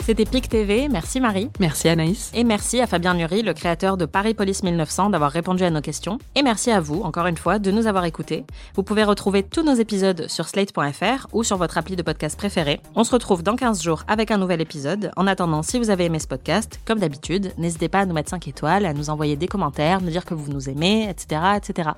C'était 0.04 0.24
PIC 0.24 0.48
TV, 0.48 0.88
merci 0.88 1.20
Marie. 1.20 1.48
Merci 1.60 1.88
Anaïs. 1.88 2.32
Et 2.34 2.42
merci 2.42 2.80
à 2.80 2.88
Fabien 2.88 3.14
Nury, 3.14 3.42
le 3.42 3.54
créateur 3.54 3.96
de 3.96 4.04
Paris 4.04 4.34
Police 4.34 4.64
1900, 4.64 5.10
d'avoir 5.10 5.30
répondu 5.30 5.62
à 5.62 5.70
nos 5.70 5.80
questions. 5.80 6.18
Et 6.34 6.42
merci 6.42 6.72
à 6.72 6.80
vous, 6.80 7.02
encore 7.02 7.26
une 7.28 7.36
fois, 7.36 7.60
de 7.60 7.70
nous 7.70 7.86
avoir 7.86 8.04
écoutés. 8.04 8.44
Vous 8.74 8.82
pouvez 8.82 9.04
retrouver 9.04 9.44
tous 9.44 9.62
nos 9.62 9.74
épisodes 9.74 10.26
sur 10.28 10.48
slate.fr 10.48 11.28
ou 11.32 11.44
sur 11.44 11.56
votre 11.56 11.78
appli 11.78 11.94
de 11.94 12.02
podcast 12.02 12.36
préféré. 12.36 12.80
On 12.96 13.04
se 13.04 13.12
retrouve 13.12 13.44
dans 13.44 13.54
15 13.54 13.80
jours 13.80 14.02
avec 14.08 14.32
un 14.32 14.38
nouvel 14.38 14.60
épisode. 14.60 15.12
En 15.16 15.28
attendant, 15.28 15.62
si 15.62 15.78
vous 15.78 15.90
avez 15.90 16.06
aimé 16.06 16.18
ce 16.18 16.26
podcast, 16.26 16.80
comme 16.84 16.98
d'habitude, 16.98 17.52
n'hésitez 17.56 17.88
pas 17.88 18.00
à 18.00 18.06
nous 18.06 18.14
mettre 18.14 18.30
5 18.30 18.48
étoiles, 18.48 18.86
à 18.86 18.94
nous 18.94 19.08
envoyer 19.08 19.36
des 19.36 19.46
commentaires, 19.46 20.00
nous 20.00 20.10
dire 20.10 20.24
que 20.24 20.34
vous 20.34 20.50
nous 20.50 20.68
aimez, 20.68 21.08
etc., 21.08 21.42
etc. 21.58 21.90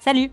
Salut! 0.00 0.32